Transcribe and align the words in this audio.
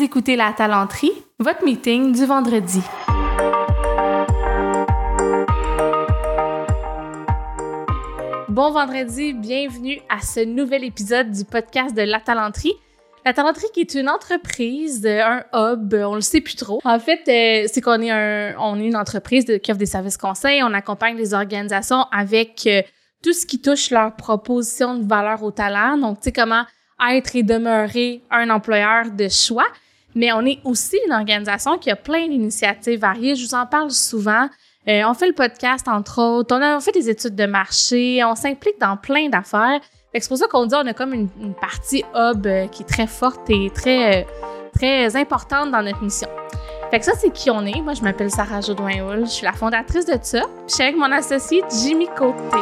Écoutez 0.00 0.36
La 0.36 0.52
Talenterie, 0.52 1.12
votre 1.40 1.64
meeting 1.64 2.12
du 2.12 2.24
vendredi. 2.24 2.80
Bon 8.48 8.70
vendredi, 8.70 9.32
bienvenue 9.32 10.00
à 10.08 10.20
ce 10.20 10.44
nouvel 10.44 10.84
épisode 10.84 11.32
du 11.32 11.44
podcast 11.44 11.96
de 11.96 12.02
La 12.02 12.20
Talenterie. 12.20 12.74
La 13.26 13.32
Talenterie 13.32 13.66
qui 13.74 13.80
est 13.80 13.94
une 13.94 14.08
entreprise, 14.08 15.04
un 15.04 15.42
hub, 15.52 15.92
on 15.94 16.14
le 16.14 16.20
sait 16.20 16.40
plus 16.40 16.54
trop. 16.54 16.80
En 16.84 17.00
fait, 17.00 17.22
euh, 17.26 17.68
c'est 17.72 17.80
qu'on 17.80 18.00
est 18.00 18.10
un, 18.10 18.76
est 18.76 18.86
une 18.86 18.96
entreprise 18.96 19.46
qui 19.62 19.70
offre 19.70 19.78
des 19.78 19.86
services 19.86 20.16
conseils. 20.16 20.62
On 20.62 20.74
accompagne 20.74 21.16
les 21.16 21.34
organisations 21.34 22.04
avec 22.12 22.66
euh, 22.66 22.82
tout 23.22 23.32
ce 23.32 23.44
qui 23.46 23.60
touche 23.60 23.90
leur 23.90 24.14
proposition 24.14 24.94
de 24.96 25.08
valeur 25.08 25.42
au 25.42 25.50
talent. 25.50 25.96
Donc, 25.98 26.20
tu 26.20 26.24
sais, 26.24 26.32
comment 26.32 26.64
être 27.10 27.36
et 27.36 27.42
demeurer 27.42 28.22
un 28.30 28.50
employeur 28.50 29.10
de 29.10 29.28
choix. 29.28 29.66
Mais 30.14 30.32
on 30.32 30.44
est 30.44 30.58
aussi 30.64 30.98
une 31.06 31.12
organisation 31.12 31.78
qui 31.78 31.90
a 31.90 31.96
plein 31.96 32.26
d'initiatives 32.28 33.00
variées. 33.00 33.36
Je 33.36 33.46
vous 33.46 33.54
en 33.54 33.66
parle 33.66 33.90
souvent. 33.90 34.48
Euh, 34.88 35.02
on 35.06 35.14
fait 35.14 35.26
le 35.26 35.34
podcast, 35.34 35.86
entre 35.86 36.22
autres. 36.22 36.56
On 36.56 36.62
a 36.62 36.80
fait 36.80 36.92
des 36.92 37.10
études 37.10 37.34
de 37.34 37.46
marché. 37.46 38.22
On 38.24 38.34
s'implique 38.34 38.80
dans 38.80 38.96
plein 38.96 39.28
d'affaires. 39.28 39.80
C'est 40.14 40.28
pour 40.28 40.38
ça 40.38 40.46
qu'on 40.48 40.66
dit 40.66 40.74
qu'on 40.74 40.86
a 40.86 40.94
comme 40.94 41.12
une, 41.12 41.54
partie 41.60 42.02
hub 42.14 42.46
euh, 42.46 42.66
qui 42.66 42.82
est 42.82 42.86
très 42.86 43.06
forte 43.06 43.48
et 43.50 43.70
très, 43.70 44.22
euh, 44.22 44.24
très 44.74 45.14
importante 45.16 45.70
dans 45.70 45.82
notre 45.82 46.02
mission. 46.02 46.28
Fait 46.90 47.02
ça, 47.02 47.12
c'est 47.16 47.30
qui 47.30 47.50
on 47.50 47.64
est. 47.66 47.80
Moi, 47.82 47.92
je 47.92 48.02
m'appelle 48.02 48.30
Sarah 48.30 48.60
Jodoin-Hull. 48.60 49.26
Je 49.26 49.30
suis 49.30 49.44
la 49.44 49.52
fondatrice 49.52 50.06
de 50.06 50.18
ça. 50.22 50.42
je 50.66 50.74
suis 50.74 50.82
avec 50.82 50.96
mon 50.96 51.12
associé 51.12 51.62
Jimmy 51.70 52.08
Côté. 52.16 52.56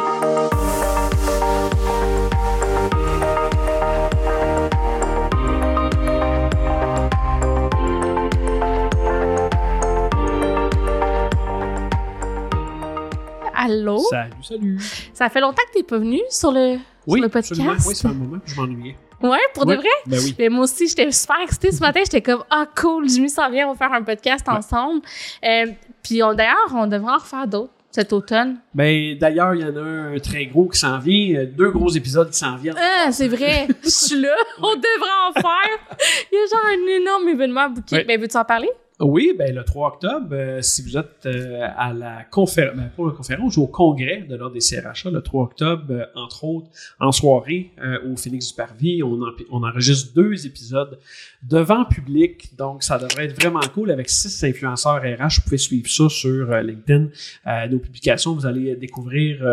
Allô? 13.67 13.99
Salut, 14.09 14.43
salut. 14.43 14.79
Ça 15.13 15.29
fait 15.29 15.41
longtemps 15.41 15.61
que 15.67 15.73
tu 15.73 15.77
n'es 15.79 15.83
pas 15.83 15.97
venu 15.97 16.21
sur 16.29 16.51
le, 16.51 16.77
oui, 17.05 17.19
sur 17.19 17.23
le 17.23 17.29
podcast. 17.29 17.51
Absolument. 17.51 17.75
Oui, 17.85 17.95
c'est 17.95 18.07
un 18.07 18.13
moment 18.13 18.39
que 18.39 18.49
je 18.49 18.55
m'ennuyais. 18.55 18.95
Ouais, 19.21 19.39
pour 19.53 19.65
de 19.65 19.75
vrai? 19.75 19.87
Ben 20.05 20.19
oui. 20.23 20.35
Mais 20.39 20.47
moi 20.47 20.63
aussi, 20.63 20.87
j'étais 20.87 21.11
super 21.11 21.37
excitée 21.43 21.71
ce 21.71 21.79
matin. 21.79 21.99
J'étais 22.03 22.21
comme, 22.21 22.43
ah, 22.49 22.65
cool, 22.79 23.09
Jimmy 23.09 23.29
s'en 23.29 23.49
vient, 23.49 23.67
on 23.67 23.73
va 23.73 23.77
faire 23.77 23.93
un 23.93 24.03
podcast 24.03 24.47
ensemble. 24.47 25.01
Euh, 25.43 25.65
puis 26.03 26.19
d'ailleurs, 26.19 26.73
on 26.73 26.87
devrait 26.87 27.13
en 27.13 27.17
refaire 27.17 27.47
d'autres 27.47 27.73
cet 27.89 28.13
automne. 28.13 28.57
Ben, 28.75 29.17
d'ailleurs, 29.17 29.55
il 29.55 29.61
y 29.61 29.65
en 29.65 29.75
a 29.75 29.81
un 29.81 30.19
très 30.19 30.45
gros 30.45 30.67
qui 30.67 30.77
s'en 30.77 30.99
vient, 30.99 31.39
euh, 31.39 31.45
deux 31.47 31.71
gros 31.71 31.89
épisodes 31.89 32.29
qui 32.29 32.37
s'en 32.37 32.55
viennent. 32.55 32.77
Ah, 32.77 33.11
c'est 33.11 33.27
vrai, 33.27 33.67
je 33.83 33.89
suis 33.89 34.21
là, 34.21 34.35
on 34.61 34.75
devrait 34.75 35.17
en 35.29 35.33
faire. 35.33 35.97
Il 36.31 36.35
y 36.35 36.37
a 36.37 36.45
genre 36.45 36.65
un 36.67 37.01
énorme 37.01 37.27
événement 37.29 37.61
à 37.61 37.69
bouquet. 37.69 38.03
Ben, 38.03 38.21
veux-tu 38.21 38.37
en 38.37 38.45
parler? 38.45 38.69
Oui, 38.99 39.35
ben 39.37 39.53
le 39.53 39.63
3 39.63 39.89
octobre, 39.89 40.29
euh, 40.31 40.61
si 40.63 40.81
vous 40.81 40.97
êtes 40.97 41.27
euh, 41.27 41.67
à 41.77 41.93
la 41.93 42.23
conférence, 42.23 42.75
ben, 42.75 42.89
pas 42.97 43.05
la 43.05 43.11
conférence, 43.11 43.55
au 43.59 43.67
congrès 43.67 44.25
de 44.27 44.35
l'ordre 44.35 44.55
des 44.55 44.59
CRHA, 44.59 45.11
le 45.11 45.21
3 45.21 45.43
octobre, 45.43 45.83
euh, 45.91 46.05
entre 46.15 46.43
autres, 46.43 46.67
en 46.99 47.11
soirée 47.11 47.69
au 48.09 48.15
Phoenix 48.15 48.47
du 48.47 48.55
Parvis, 48.55 49.03
on, 49.03 49.63
enregistre 49.63 50.15
deux 50.15 50.47
épisodes 50.47 50.97
devant 51.43 51.85
public, 51.85 52.55
donc 52.57 52.81
ça 52.81 52.97
devrait 52.97 53.25
être 53.25 53.39
vraiment 53.39 53.61
cool. 53.73 53.91
Avec 53.91 54.09
six 54.09 54.43
influenceurs 54.43 55.01
RH. 55.01 55.37
Vous 55.37 55.41
pouvez 55.43 55.57
suivre 55.57 55.89
ça 55.89 56.09
sur 56.09 56.51
LinkedIn, 56.51 57.09
nos 57.69 57.79
publications, 57.79 58.33
vous 58.33 58.45
allez 58.45 58.75
découvrir 58.75 59.45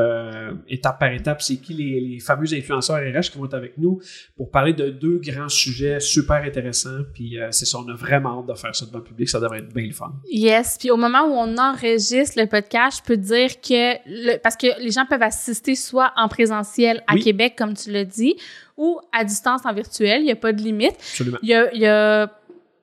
étape 0.68 0.98
par 0.98 1.12
étape 1.12 1.42
c'est 1.42 1.56
qui 1.56 1.74
les, 1.74 2.00
les, 2.00 2.20
fameux 2.20 2.52
influenceurs 2.54 2.96
RH 2.98 3.30
qui 3.30 3.38
vont 3.38 3.46
être 3.46 3.54
avec 3.54 3.76
nous 3.78 4.00
pour 4.36 4.50
parler 4.50 4.72
de 4.72 4.90
deux 4.90 5.18
grands 5.18 5.48
sujets 5.48 6.00
super 6.00 6.42
intéressants, 6.42 7.02
puis 7.12 7.36
c'est 7.50 7.66
ça, 7.66 7.78
on 7.78 7.88
a 7.88 7.94
vraiment 7.94 8.40
hâte 8.40 8.48
de 8.48 8.54
faire 8.54 8.74
ça 8.74 8.86
devant 8.86 9.00
public 9.00 9.28
ça 9.34 9.40
devrait 9.40 9.58
être 9.58 9.74
bien 9.74 9.86
le 9.86 9.92
fun. 9.92 10.12
Yes. 10.30 10.76
Puis 10.78 10.90
au 10.90 10.96
moment 10.96 11.22
où 11.22 11.32
on 11.32 11.58
enregistre 11.58 12.40
le 12.40 12.46
podcast, 12.46 13.00
je 13.02 13.02
peux 13.02 13.16
dire 13.16 13.60
que, 13.60 14.36
parce 14.38 14.56
que 14.56 14.80
les 14.80 14.92
gens 14.92 15.06
peuvent 15.06 15.22
assister 15.22 15.74
soit 15.74 16.12
en 16.16 16.28
présentiel 16.28 17.02
à 17.08 17.16
Québec, 17.16 17.54
comme 17.58 17.74
tu 17.74 17.90
l'as 17.90 18.04
dit, 18.04 18.36
ou 18.76 19.00
à 19.12 19.24
distance 19.24 19.62
en 19.64 19.72
virtuel. 19.72 20.20
Il 20.20 20.26
n'y 20.26 20.32
a 20.32 20.36
pas 20.36 20.52
de 20.52 20.62
limite. 20.62 20.94
Absolument. 20.98 21.38
Il 21.42 21.48
y 21.48 21.86
a, 21.86 22.30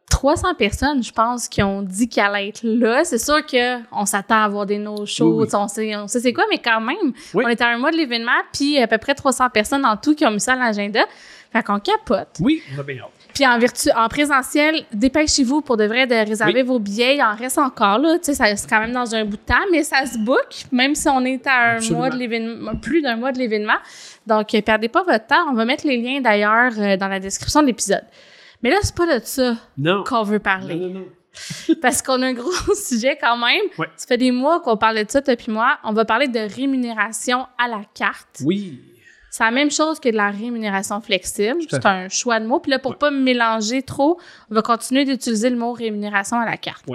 300 0.09 0.55
personnes, 0.55 1.01
je 1.01 1.13
pense, 1.13 1.47
qui 1.47 1.63
ont 1.63 1.81
dit 1.81 2.09
qu'elle 2.09 2.25
allait 2.25 2.49
être 2.49 2.63
là. 2.63 3.05
C'est 3.05 3.17
sûr 3.17 3.39
qu'on 3.45 4.05
s'attend 4.05 4.35
à 4.35 4.43
avoir 4.43 4.65
des 4.65 4.77
no-shows, 4.77 5.47
on 5.53 5.67
sait, 5.69 5.95
on 5.95 6.07
sait 6.07 6.19
c'est 6.19 6.33
quoi, 6.33 6.43
mais 6.51 6.57
quand 6.57 6.81
même, 6.81 7.13
on 7.33 7.47
est 7.47 7.61
à 7.61 7.69
un 7.69 7.77
mois 7.77 7.91
de 7.91 7.95
l'événement, 7.95 8.31
puis 8.51 8.77
à 8.77 8.87
peu 8.87 8.97
près 8.97 9.15
300 9.15 9.49
personnes 9.51 9.85
en 9.85 9.95
tout 9.95 10.13
qui 10.13 10.25
ont 10.25 10.31
mis 10.31 10.41
ça 10.41 10.53
à 10.53 10.55
l'agenda. 10.57 11.05
Fait 11.53 11.63
qu'on 11.63 11.79
capote. 11.79 12.37
Oui, 12.39 12.61
on 12.75 12.79
a 12.79 12.83
bien 12.83 12.97
hâte. 12.97 13.20
Puis 13.33 13.45
en 13.45 13.57
vertu, 13.59 13.89
en 13.95 14.07
présentiel, 14.07 14.83
dépêchez-vous 14.93 15.61
pour 15.61 15.77
de 15.77 15.85
vrai 15.85 16.07
de 16.07 16.15
réserver 16.15 16.63
vos 16.63 16.79
billets. 16.79 17.15
Il 17.15 17.21
en 17.21 17.35
reste 17.35 17.57
encore 17.57 17.97
là, 17.97 18.17
tu 18.19 18.33
sais, 18.33 18.55
c'est 18.55 18.69
quand 18.69 18.79
même 18.79 18.91
dans 18.91 19.15
un 19.15 19.25
bout 19.25 19.37
de 19.37 19.41
temps, 19.41 19.65
mais 19.71 19.83
ça 19.83 20.05
se 20.05 20.17
book, 20.17 20.65
même 20.71 20.95
si 20.95 21.07
on 21.09 21.23
est 21.25 21.45
à 21.47 21.77
un 21.77 21.89
mois 21.91 22.09
de 22.09 22.17
l'événement, 22.17 22.75
plus 22.75 23.01
d'un 23.01 23.15
mois 23.15 23.31
de 23.31 23.37
l'événement. 23.39 23.77
Donc, 24.27 24.53
euh, 24.53 24.61
perdez 24.61 24.89
pas 24.89 25.03
votre 25.03 25.25
temps. 25.25 25.49
On 25.49 25.53
va 25.53 25.65
mettre 25.65 25.87
les 25.87 25.97
liens 25.97 26.21
d'ailleurs 26.21 26.73
euh, 26.77 26.97
dans 26.97 27.07
la 27.07 27.19
description 27.19 27.61
de 27.61 27.67
l'épisode. 27.67 28.03
Mais 28.61 28.69
là, 28.69 28.77
c'est 28.81 28.95
pas 28.95 29.19
de 29.19 29.25
ça 29.25 29.55
qu'on 30.05 30.23
veut 30.23 30.39
parler. 30.39 30.75
Non, 30.75 30.87
non, 30.87 30.99
non. 30.99 31.05
Parce 31.81 32.01
qu'on 32.01 32.21
a 32.21 32.27
un 32.27 32.33
gros 32.33 32.51
sujet 32.75 33.17
quand 33.19 33.37
même. 33.37 33.65
Ça 33.95 34.07
fait 34.07 34.17
des 34.17 34.31
mois 34.31 34.59
qu'on 34.61 34.77
parlait 34.77 35.05
de 35.05 35.11
ça, 35.11 35.21
toi 35.21 35.35
puis 35.35 35.51
moi. 35.51 35.77
On 35.83 35.93
va 35.93 36.05
parler 36.05 36.27
de 36.27 36.39
rémunération 36.39 37.45
à 37.57 37.67
la 37.67 37.81
carte. 37.93 38.41
Oui. 38.43 38.81
C'est 39.31 39.45
la 39.45 39.51
même 39.51 39.71
chose 39.71 40.01
que 40.01 40.09
de 40.09 40.17
la 40.17 40.29
rémunération 40.29 40.99
flexible. 40.99 41.61
C'est 41.69 41.85
un 41.85 42.09
choix 42.09 42.41
de 42.41 42.45
mots. 42.45 42.59
Puis 42.59 42.69
là, 42.69 42.79
pour 42.79 42.91
ne 42.91 42.97
pas 42.97 43.11
me 43.11 43.21
mélanger 43.21 43.81
trop, 43.81 44.19
on 44.49 44.55
va 44.55 44.61
continuer 44.61 45.05
d'utiliser 45.05 45.49
le 45.49 45.55
mot 45.55 45.71
rémunération 45.71 46.37
à 46.37 46.45
la 46.45 46.57
carte. 46.57 46.85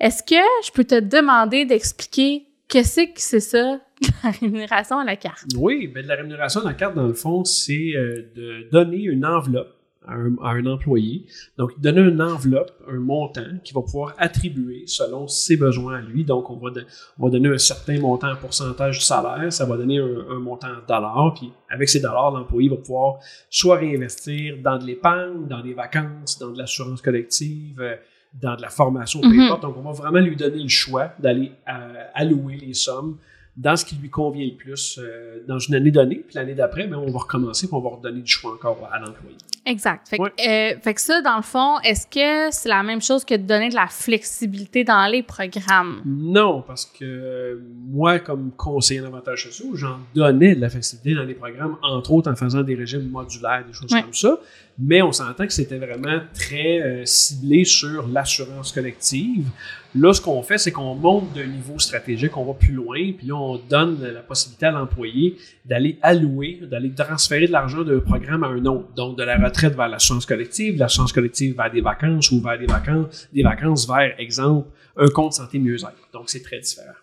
Est-ce 0.00 0.24
que 0.24 0.42
je 0.66 0.72
peux 0.72 0.82
te 0.82 0.98
demander 0.98 1.64
d'expliquer 1.64 2.48
qu'est-ce 2.66 3.02
que 3.02 3.20
c'est 3.20 3.38
ça, 3.38 3.78
la 4.24 4.30
rémunération 4.30 4.98
à 4.98 5.04
la 5.04 5.14
carte? 5.14 5.44
Oui, 5.56 5.86
bien, 5.86 6.02
la 6.02 6.16
rémunération 6.16 6.60
à 6.62 6.64
la 6.64 6.74
carte, 6.74 6.96
dans 6.96 7.06
le 7.06 7.14
fond, 7.14 7.44
c'est 7.44 7.92
euh, 7.94 8.32
de 8.34 8.68
donner 8.72 9.04
une 9.04 9.24
enveloppe 9.24 9.76
à 10.06 10.14
un, 10.14 10.66
employé. 10.66 11.26
Donc, 11.58 11.78
donner 11.80 12.00
une 12.00 12.20
enveloppe, 12.20 12.72
un 12.88 12.98
montant 12.98 13.58
qu'il 13.62 13.74
va 13.74 13.82
pouvoir 13.82 14.14
attribuer 14.18 14.84
selon 14.86 15.28
ses 15.28 15.56
besoins 15.56 15.96
à 15.96 16.00
lui. 16.00 16.24
Donc, 16.24 16.50
on 16.50 16.56
va, 16.56 16.70
on 17.18 17.24
va 17.24 17.30
donner 17.30 17.48
un 17.48 17.58
certain 17.58 17.98
montant 18.00 18.32
en 18.32 18.36
pourcentage 18.36 18.98
du 18.98 19.04
salaire, 19.04 19.52
ça 19.52 19.64
va 19.64 19.76
donner 19.76 19.98
un, 19.98 20.38
montant 20.38 20.68
en 20.68 20.86
dollars, 20.86 21.34
puis 21.34 21.52
avec 21.70 21.88
ces 21.88 22.00
dollars, 22.00 22.30
l'employé 22.30 22.68
va 22.68 22.76
pouvoir 22.76 23.18
soit 23.50 23.76
réinvestir 23.76 24.56
dans 24.62 24.78
de 24.78 24.84
l'épargne, 24.84 25.46
dans 25.48 25.62
des 25.62 25.74
vacances, 25.74 26.38
dans 26.38 26.50
de 26.50 26.58
l'assurance 26.58 27.00
collective, 27.00 27.80
euh, 27.80 27.96
dans 28.40 28.56
de 28.56 28.62
la 28.62 28.68
formation, 28.68 29.20
peu 29.20 29.28
mm-hmm. 29.28 29.46
importe. 29.46 29.62
Donc, 29.62 29.76
on 29.76 29.82
va 29.82 29.92
vraiment 29.92 30.20
lui 30.20 30.36
donner 30.36 30.62
le 30.62 30.68
choix 30.68 31.12
d'aller 31.18 31.52
euh, 31.68 32.04
allouer 32.14 32.56
les 32.56 32.74
sommes 32.74 33.16
dans 33.56 33.76
ce 33.76 33.84
qui 33.84 33.96
lui 33.96 34.10
convient 34.10 34.44
le 34.44 34.56
plus 34.56 34.98
euh, 34.98 35.44
dans 35.46 35.58
une 35.58 35.74
année 35.76 35.90
donnée. 35.90 36.16
Puis 36.16 36.34
l'année 36.34 36.54
d'après, 36.54 36.86
ben, 36.86 36.96
on 36.96 37.10
va 37.10 37.20
recommencer 37.20 37.66
puis 37.66 37.76
on 37.76 37.80
va 37.80 37.90
redonner 37.90 38.20
du 38.20 38.30
choix 38.30 38.52
encore 38.54 38.88
à 38.92 38.98
l'employé. 38.98 39.36
Exact. 39.66 40.08
Fait, 40.08 40.18
que, 40.18 40.22
euh, 40.24 40.78
fait, 40.80 40.94
que 40.94 41.00
ça, 41.00 41.22
dans 41.22 41.36
le 41.36 41.42
fond, 41.42 41.78
est-ce 41.80 42.06
que 42.06 42.54
c'est 42.54 42.68
la 42.68 42.82
même 42.82 43.00
chose 43.00 43.24
que 43.24 43.34
de 43.34 43.42
donner 43.42 43.70
de 43.70 43.74
la 43.74 43.86
flexibilité 43.86 44.84
dans 44.84 45.06
les 45.06 45.22
programmes? 45.22 46.02
Non, 46.04 46.62
parce 46.66 46.84
que 46.84 47.60
moi, 47.86 48.18
comme 48.18 48.50
conseiller 48.52 49.00
d'avantages 49.00 49.44
sociaux, 49.44 49.70
j'en 49.74 50.00
donnais 50.14 50.54
de 50.54 50.60
la 50.60 50.68
flexibilité 50.68 51.14
dans 51.14 51.26
les 51.26 51.34
programmes, 51.34 51.78
entre 51.82 52.12
autres 52.12 52.30
en 52.30 52.36
faisant 52.36 52.62
des 52.62 52.74
régimes 52.74 53.08
modulaires, 53.08 53.64
des 53.66 53.72
choses 53.72 53.90
comme 53.90 54.12
ça. 54.12 54.38
Mais 54.78 55.02
on 55.02 55.12
s'entend 55.12 55.46
que 55.46 55.52
c'était 55.52 55.78
vraiment 55.78 56.20
très 56.34 56.80
euh, 56.80 57.04
ciblé 57.04 57.64
sur 57.64 58.08
l'assurance 58.08 58.72
collective. 58.72 59.46
Là, 59.94 60.12
ce 60.12 60.20
qu'on 60.20 60.42
fait, 60.42 60.58
c'est 60.58 60.72
qu'on 60.72 60.96
monte 60.96 61.32
d'un 61.32 61.46
niveau 61.46 61.78
stratégique, 61.78 62.36
on 62.36 62.44
va 62.44 62.54
plus 62.54 62.72
loin, 62.72 63.12
puis 63.16 63.28
là, 63.28 63.36
on 63.36 63.58
donne 63.58 64.02
la 64.02 64.20
possibilité 64.20 64.66
à 64.66 64.72
l'employé 64.72 65.36
d'aller 65.64 65.98
allouer, 66.02 66.60
d'aller 66.68 66.92
transférer 66.92 67.46
de 67.46 67.52
l'argent 67.52 67.84
d'un 67.84 68.00
programme 68.00 68.42
à 68.42 68.48
un 68.48 68.66
autre. 68.66 68.92
Donc, 68.96 69.16
de 69.16 69.22
la 69.22 69.36
retraite 69.36 69.76
vers 69.76 69.88
l'assurance 69.88 70.26
collective, 70.26 70.76
l'assurance 70.78 71.12
collective 71.12 71.54
vers 71.56 71.70
des 71.70 71.80
vacances 71.80 72.32
ou 72.32 72.40
vers 72.40 72.58
des 72.58 72.66
vacances, 72.66 73.28
des 73.32 73.44
vacances 73.44 73.86
vers, 73.86 74.18
exemple, 74.18 74.68
un 74.96 75.08
compte 75.08 75.34
santé 75.34 75.60
mieux-être. 75.60 76.08
Donc, 76.12 76.24
c'est 76.28 76.42
très 76.42 76.58
différent. 76.58 76.94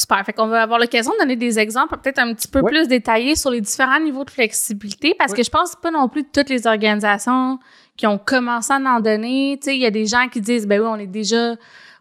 Super. 0.00 0.24
Fait 0.24 0.32
qu'on 0.32 0.46
va 0.46 0.62
avoir 0.62 0.78
l'occasion 0.78 1.12
de 1.12 1.18
donner 1.18 1.36
des 1.36 1.58
exemples 1.58 1.98
peut-être 1.98 2.20
un 2.20 2.32
petit 2.32 2.48
peu 2.48 2.62
plus 2.62 2.88
détaillés 2.88 3.36
sur 3.36 3.50
les 3.50 3.60
différents 3.60 4.00
niveaux 4.00 4.24
de 4.24 4.30
flexibilité 4.30 5.14
parce 5.18 5.34
que 5.34 5.42
je 5.42 5.50
pense 5.50 5.76
pas 5.76 5.90
non 5.90 6.08
plus 6.08 6.24
toutes 6.24 6.48
les 6.48 6.66
organisations 6.66 7.58
qui 7.98 8.06
ont 8.06 8.16
commencé 8.16 8.72
à 8.72 8.76
en 8.76 9.00
donner. 9.00 9.58
Tu 9.60 9.66
sais, 9.66 9.76
il 9.76 9.82
y 9.82 9.84
a 9.84 9.90
des 9.90 10.06
gens 10.06 10.28
qui 10.28 10.40
disent, 10.40 10.66
ben 10.66 10.80
oui, 10.80 10.86
on 10.90 10.96
est 10.96 11.06
déjà 11.06 11.54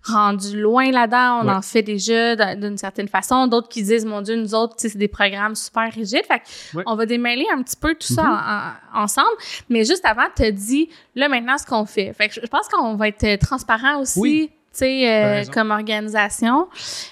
rendu 0.05 0.57
loin 0.57 0.91
là-dedans, 0.91 1.41
on 1.43 1.49
en 1.49 1.61
fait 1.61 1.81
déjà 1.81 2.55
d'une 2.55 2.77
certaine 2.77 3.09
façon. 3.09 3.47
D'autres 3.47 3.67
qui 3.67 3.83
disent, 3.83 4.05
mon 4.05 4.21
Dieu, 4.21 4.37
nous 4.37 4.55
autres, 4.55 4.75
c'est 4.77 4.95
des 4.95 5.09
programmes 5.09 5.55
super 5.55 5.91
rigides. 5.91 6.25
Fait 6.25 6.41
on 6.85 6.95
va 6.95 7.05
démêler 7.05 7.47
un 7.53 7.61
petit 7.61 7.75
peu 7.75 7.95
tout 7.95 8.13
ça 8.13 8.23
mm-hmm. 8.23 8.97
ensemble. 8.97 9.35
Mais 9.67 9.83
juste 9.83 10.05
avant, 10.05 10.27
tu 10.33 10.43
as 10.43 10.51
dit, 10.51 10.87
là, 11.15 11.27
maintenant, 11.27 11.57
ce 11.57 11.65
qu'on 11.65 11.83
fait. 11.83 12.13
Fait 12.13 12.29
que 12.29 12.35
je 12.35 12.47
pense 12.47 12.69
qu'on 12.69 12.95
va 12.95 13.09
être 13.09 13.45
transparent 13.45 13.99
aussi. 13.99 14.51
Euh, 14.81 15.43
comme 15.51 15.71
organisation. 15.71 16.67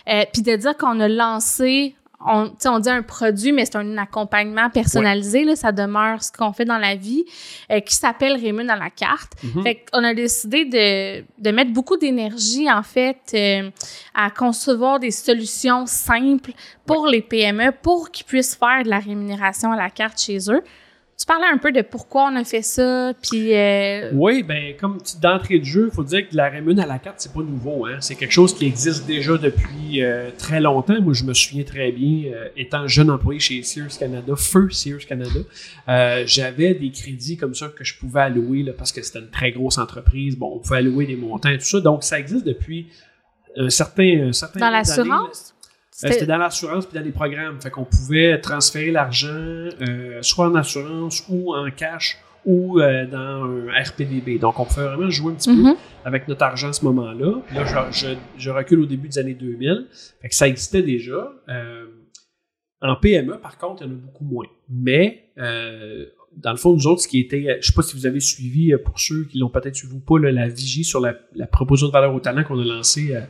Euh, 0.07 0.23
puis 0.31 0.41
de 0.41 0.55
dire 0.55 0.77
qu'on 0.77 0.99
a 0.99 1.07
lancé 1.07 1.95
on, 2.25 2.51
on 2.65 2.79
dit 2.79 2.89
un 2.89 3.03
produit, 3.03 3.51
mais 3.51 3.65
c'est 3.65 3.75
un 3.75 3.95
accompagnement 3.99 4.71
personnalisé, 4.71 5.45
là, 5.45 5.55
ça 5.55 5.71
demeure 5.71 6.23
ce 6.23 6.31
qu'on 6.31 6.51
fait 6.51 6.65
dans 6.65 6.79
la 6.79 6.95
vie, 6.95 7.23
euh, 7.71 7.79
qui 7.79 7.93
s'appelle 7.93 8.33
Rémun 8.41 8.67
à 8.69 8.75
la 8.75 8.89
carte. 8.89 9.33
Mhm. 9.43 9.63
Fait 9.63 9.85
qu'on 9.85 10.03
a 10.03 10.15
décidé 10.15 10.65
de, 10.65 11.23
de 11.37 11.51
mettre 11.51 11.71
beaucoup 11.71 11.95
d'énergie, 11.95 12.69
en 12.71 12.81
fait, 12.81 13.37
à 14.15 14.31
concevoir 14.31 14.99
des 14.99 15.11
solutions 15.11 15.85
simples 15.85 16.53
pour 16.87 17.05
les 17.05 17.21
PME, 17.21 17.71
pour 17.83 18.09
qu'ils 18.09 18.25
puissent 18.25 18.55
faire 18.55 18.83
de 18.83 18.89
la 18.89 18.99
rémunération 18.99 19.71
à 19.71 19.77
la 19.77 19.91
carte 19.91 20.19
chez 20.19 20.39
eux. 20.49 20.63
Tu 21.19 21.25
parlais 21.25 21.47
un 21.51 21.57
peu 21.57 21.71
de 21.71 21.81
pourquoi 21.81 22.29
on 22.31 22.35
a 22.35 22.43
fait 22.43 22.61
ça, 22.61 23.11
puis... 23.23 23.55
euh, 23.55 24.11
Oui, 24.13 24.43
ben 24.43 24.75
comme 24.79 24.99
d'entrée 25.19 25.57
de 25.57 25.65
jeu, 25.65 25.89
il 25.91 25.95
faut 25.95 26.03
dire 26.03 26.29
que 26.29 26.35
la 26.35 26.47
rémun 26.47 26.77
à 26.77 26.85
la 26.85 26.99
carte, 26.99 27.15
c'est 27.17 27.33
pas 27.33 27.41
nouveau. 27.41 27.87
Hein? 27.87 27.97
C'est 28.01 28.13
quelque 28.13 28.33
chose 28.33 28.53
qui 28.53 28.67
existe 28.67 29.07
déjà 29.07 29.35
depuis 29.35 30.03
euh, 30.03 30.29
très 30.37 30.59
longtemps. 30.59 31.01
Moi, 31.01 31.13
je 31.13 31.23
me 31.23 31.33
souviens 31.33 31.63
très 31.63 31.91
bien, 31.91 32.31
euh, 32.31 32.49
étant 32.55 32.87
jeune 32.87 33.09
employé 33.09 33.39
chez 33.39 33.63
Sears 33.63 33.97
Canada, 33.97 34.35
feu 34.35 34.69
Sears 34.69 35.07
Canada, 35.07 35.39
j'avais 36.27 36.75
des 36.75 36.91
crédits 36.91 37.35
comme 37.35 37.55
ça 37.55 37.69
que 37.69 37.83
je 37.83 37.97
pouvais 37.97 38.21
allouer 38.21 38.61
là, 38.61 38.73
parce 38.77 38.91
que 38.91 39.01
c'était 39.01 39.19
une 39.19 39.31
très 39.31 39.51
grosse 39.51 39.79
entreprise. 39.79 40.37
Bon, 40.37 40.53
on 40.57 40.59
pouvait 40.59 40.77
allouer 40.77 41.07
des 41.07 41.15
montants 41.15 41.49
et 41.49 41.57
tout 41.57 41.65
ça. 41.65 41.79
Donc, 41.79 42.03
ça 42.03 42.19
existe 42.19 42.45
depuis 42.45 42.89
un 43.55 43.71
certain, 43.71 44.27
un 44.27 44.33
certain 44.33 44.59
dans 44.59 44.69
l'assurance? 44.69 45.55
Euh, 46.03 46.09
C'était 46.11 46.25
dans 46.25 46.37
l'assurance 46.37 46.85
puis 46.85 46.97
dans 46.97 47.03
les 47.05 47.11
programmes. 47.11 47.59
Fait 47.61 47.69
qu'on 47.71 47.85
pouvait 47.85 48.39
transférer 48.39 48.91
l'argent 48.91 49.27
euh, 49.33 50.19
soit 50.21 50.47
en 50.47 50.55
assurance 50.55 51.23
ou 51.29 51.55
en 51.55 51.69
cash 51.71 52.17
ou 52.45 52.79
euh, 52.79 53.05
dans 53.07 53.43
un 53.45 53.83
RPDB. 53.83 54.37
Donc, 54.39 54.59
on 54.59 54.65
pouvait 54.65 54.85
vraiment 54.85 55.09
jouer 55.09 55.33
un 55.33 55.35
petit 55.35 55.49
peu 55.55 55.61
Mhm. 55.63 55.75
avec 56.05 56.27
notre 56.27 56.43
argent 56.43 56.69
à 56.69 56.73
ce 56.73 56.85
moment-là. 56.85 57.41
Là, 57.53 57.89
je, 57.91 57.99
je, 57.99 58.13
je 58.37 58.49
recule 58.49 58.79
au 58.81 58.85
début 58.85 59.07
des 59.09 59.17
années 59.17 59.33
2000. 59.33 59.87
Fait 60.21 60.29
que 60.29 60.35
ça 60.35 60.47
existait 60.47 60.83
déjà. 60.83 61.31
Euh, 61.49 61.85
en 62.81 62.95
PME, 62.95 63.39
par 63.39 63.57
contre, 63.57 63.81
il 63.81 63.87
y 63.87 63.89
en 63.89 63.93
a 63.93 63.95
beaucoup 63.97 64.23
moins. 64.23 64.45
Mais, 64.69 65.31
euh, 65.39 66.05
dans 66.37 66.51
le 66.51 66.57
fond, 66.57 66.73
nous 66.73 66.85
autres, 66.85 67.01
ce 67.01 67.07
qui 67.07 67.19
était, 67.19 67.57
je 67.59 67.67
sais 67.67 67.73
pas 67.73 67.81
si 67.81 67.97
vous 67.97 68.05
avez 68.05 68.19
suivi, 68.19 68.71
euh, 68.71 68.77
pour 68.77 68.99
ceux 68.99 69.23
qui 69.25 69.39
l'ont 69.39 69.49
peut-être 69.49 69.75
suivi 69.75 69.95
ou 69.95 69.99
pas, 69.99 70.19
là, 70.19 70.31
la 70.31 70.47
vigie 70.47 70.83
sur 70.83 70.99
la, 71.01 71.15
la 71.35 71.47
proposition 71.47 71.87
de 71.87 71.91
valeur 71.93 72.13
au 72.13 72.19
talent 72.19 72.43
qu'on 72.43 72.59
a 72.59 72.63
lancée 72.63 73.15
euh, 73.15 73.21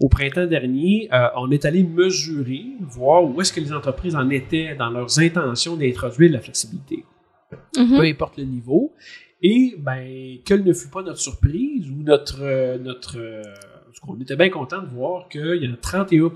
au 0.00 0.08
printemps 0.08 0.46
dernier, 0.46 1.08
euh, 1.12 1.28
on 1.36 1.50
est 1.50 1.64
allé 1.64 1.82
mesurer, 1.84 2.64
voir 2.80 3.22
où 3.24 3.40
est-ce 3.40 3.52
que 3.52 3.60
les 3.60 3.72
entreprises 3.72 4.16
en 4.16 4.28
étaient 4.30 4.74
dans 4.74 4.90
leurs 4.90 5.18
intentions 5.18 5.76
d'introduire 5.76 6.32
la 6.32 6.40
flexibilité 6.40 7.04
Mhm. 7.76 7.96
peu 7.98 8.04
importe 8.04 8.38
le 8.38 8.44
niveau. 8.44 8.92
Et 9.42 9.74
ben, 9.78 10.38
quelle 10.44 10.62
ne 10.64 10.72
fut 10.72 10.88
pas 10.88 11.02
notre 11.02 11.18
surprise 11.18 11.90
ou 11.90 12.02
notre. 12.02 12.38
euh, 12.42 12.78
notre 12.78 13.18
euh, 13.18 13.42
qu'on 14.02 14.18
était 14.20 14.36
bien 14.36 14.48
content 14.50 14.80
de 14.80 14.86
voir 14.88 15.28
qu'il 15.28 15.56
y 15.62 15.68
en 15.68 15.74
a 15.74 15.76
31 15.76 16.30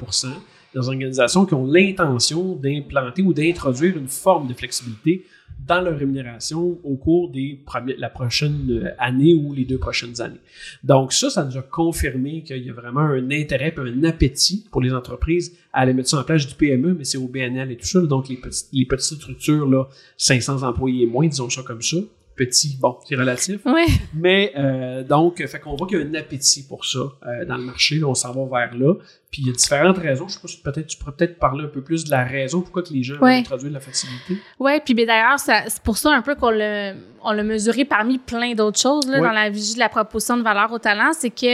des 0.75 0.89
organisations 0.89 1.47
qui 1.47 1.55
ont 1.55 1.67
l'intention 1.67 2.57
d'implanter 2.57 3.23
ou 3.23 3.33
d'introduire 3.33 3.97
une 3.97 4.09
forme 4.09 4.49
de 4.49 4.55
flexibilité 4.55 5.25
dans 5.67 5.81
leur 5.81 5.97
rémunération 5.99 6.79
au 6.83 6.97
cours 6.97 7.31
premiers- 7.65 7.97
la 7.97 8.11
prochaine 8.11 8.67
euh, 8.71 8.91
année 8.99 9.35
ou 9.35 9.55
les 9.55 9.65
deux 9.65 9.79
prochaines 9.79 10.21
années. 10.21 10.41
Donc 10.83 11.13
ça, 11.13 11.31
ça 11.31 11.45
nous 11.45 11.57
a 11.57 11.63
confirmé 11.63 12.43
qu'il 12.43 12.59
y 12.65 12.71
a 12.71 12.73
vraiment 12.73 13.01
un 13.01 13.31
intérêt 13.31 13.71
un 13.79 14.05
appétit 14.05 14.67
pour 14.71 14.83
les 14.83 14.93
entreprises 14.93 15.57
à 15.73 15.81
aller 15.81 15.95
mettre 15.95 16.09
ça 16.11 16.19
en 16.21 16.25
place 16.25 16.43
dis 16.49 16.55
PME, 16.55 16.95
mais 16.95 17.05
c'est 17.05 17.19
au 17.19 17.29
BNL 17.29 17.71
et 17.73 17.77
tout 17.77 17.87
ça. 17.87 18.01
Donc 18.01 18.29
les 18.29 18.37
petites, 18.37 18.69
les 18.73 18.85
petites 18.85 19.19
structures, 19.19 19.69
là, 19.69 19.85
500 20.19 20.63
employés 20.63 21.05
et 21.05 21.07
moins, 21.07 21.27
disons 21.27 21.49
ça 21.49 21.63
comme 21.63 21.83
ça. 21.83 21.99
Petit, 22.37 22.77
bon, 22.81 22.99
c'est 23.09 23.15
relatif. 23.15 23.65
Ouais. 23.65 23.87
Mais 24.13 24.53
euh, 24.57 25.05
donc, 25.05 25.45
fait 25.47 25.61
qu'on 25.61 25.77
voit 25.77 25.87
qu'il 25.87 25.99
y 25.99 26.03
a 26.03 26.05
un 26.05 26.15
appétit 26.15 26.67
pour 26.67 26.85
ça 26.85 26.99
euh, 26.99 27.45
dans 27.45 27.57
le 27.57 27.63
marché. 27.65 27.97
Là, 27.97 28.09
on 28.09 28.15
s'en 28.15 28.33
va 28.33 28.61
vers 28.67 28.75
là. 28.77 28.95
Puis 29.31 29.43
il 29.43 29.49
y 29.49 29.51
a 29.51 29.53
différentes 29.53 29.99
raisons. 29.99 30.27
Je 30.29 30.35
sais 30.35 30.41
pas 30.41 30.49
si 30.49 30.61
peut-être 30.61 30.87
tu 30.87 30.97
pourrais 30.97 31.13
peut-être 31.13 31.39
parler 31.39 31.65
un 31.65 31.69
peu 31.69 31.81
plus 31.83 32.05
de 32.05 32.11
la 32.11 32.25
raison 32.25 32.61
pourquoi 32.61 32.83
que 32.83 32.93
les 32.93 33.03
gens 33.03 33.15
Ouais. 33.15 33.31
veulent 33.31 33.41
introduire 33.41 33.71
de 33.71 33.75
la 33.75 33.81
flexibilité. 33.81 34.37
Ouais, 34.61 34.81
puis 34.85 34.95
ben, 34.95 35.07
d'ailleurs, 35.07 35.39
c'est 35.39 35.81
pour 35.83 35.97
ça 35.97 36.11
un 36.13 36.23
peu 36.23 36.35
qu'on 36.37 36.51
l'a, 36.51 36.93
on 37.23 37.33
l'a 37.33 37.43
mesuré 37.43 37.85
parmi 37.85 38.19
plein 38.19 38.55
d'autres 38.55 38.79
choses 38.81 39.07
là, 39.09 39.19
Ouais. 39.21 39.27
dans 39.27 39.33
la 39.33 39.51
vigie 39.51 39.75
de 39.75 39.79
la 39.81 39.89
proposition 39.89 40.37
de 40.37 40.43
valeur 40.43 40.71
au 40.73 40.79
talent, 40.79 41.11
c'est 41.13 41.31
que 41.31 41.45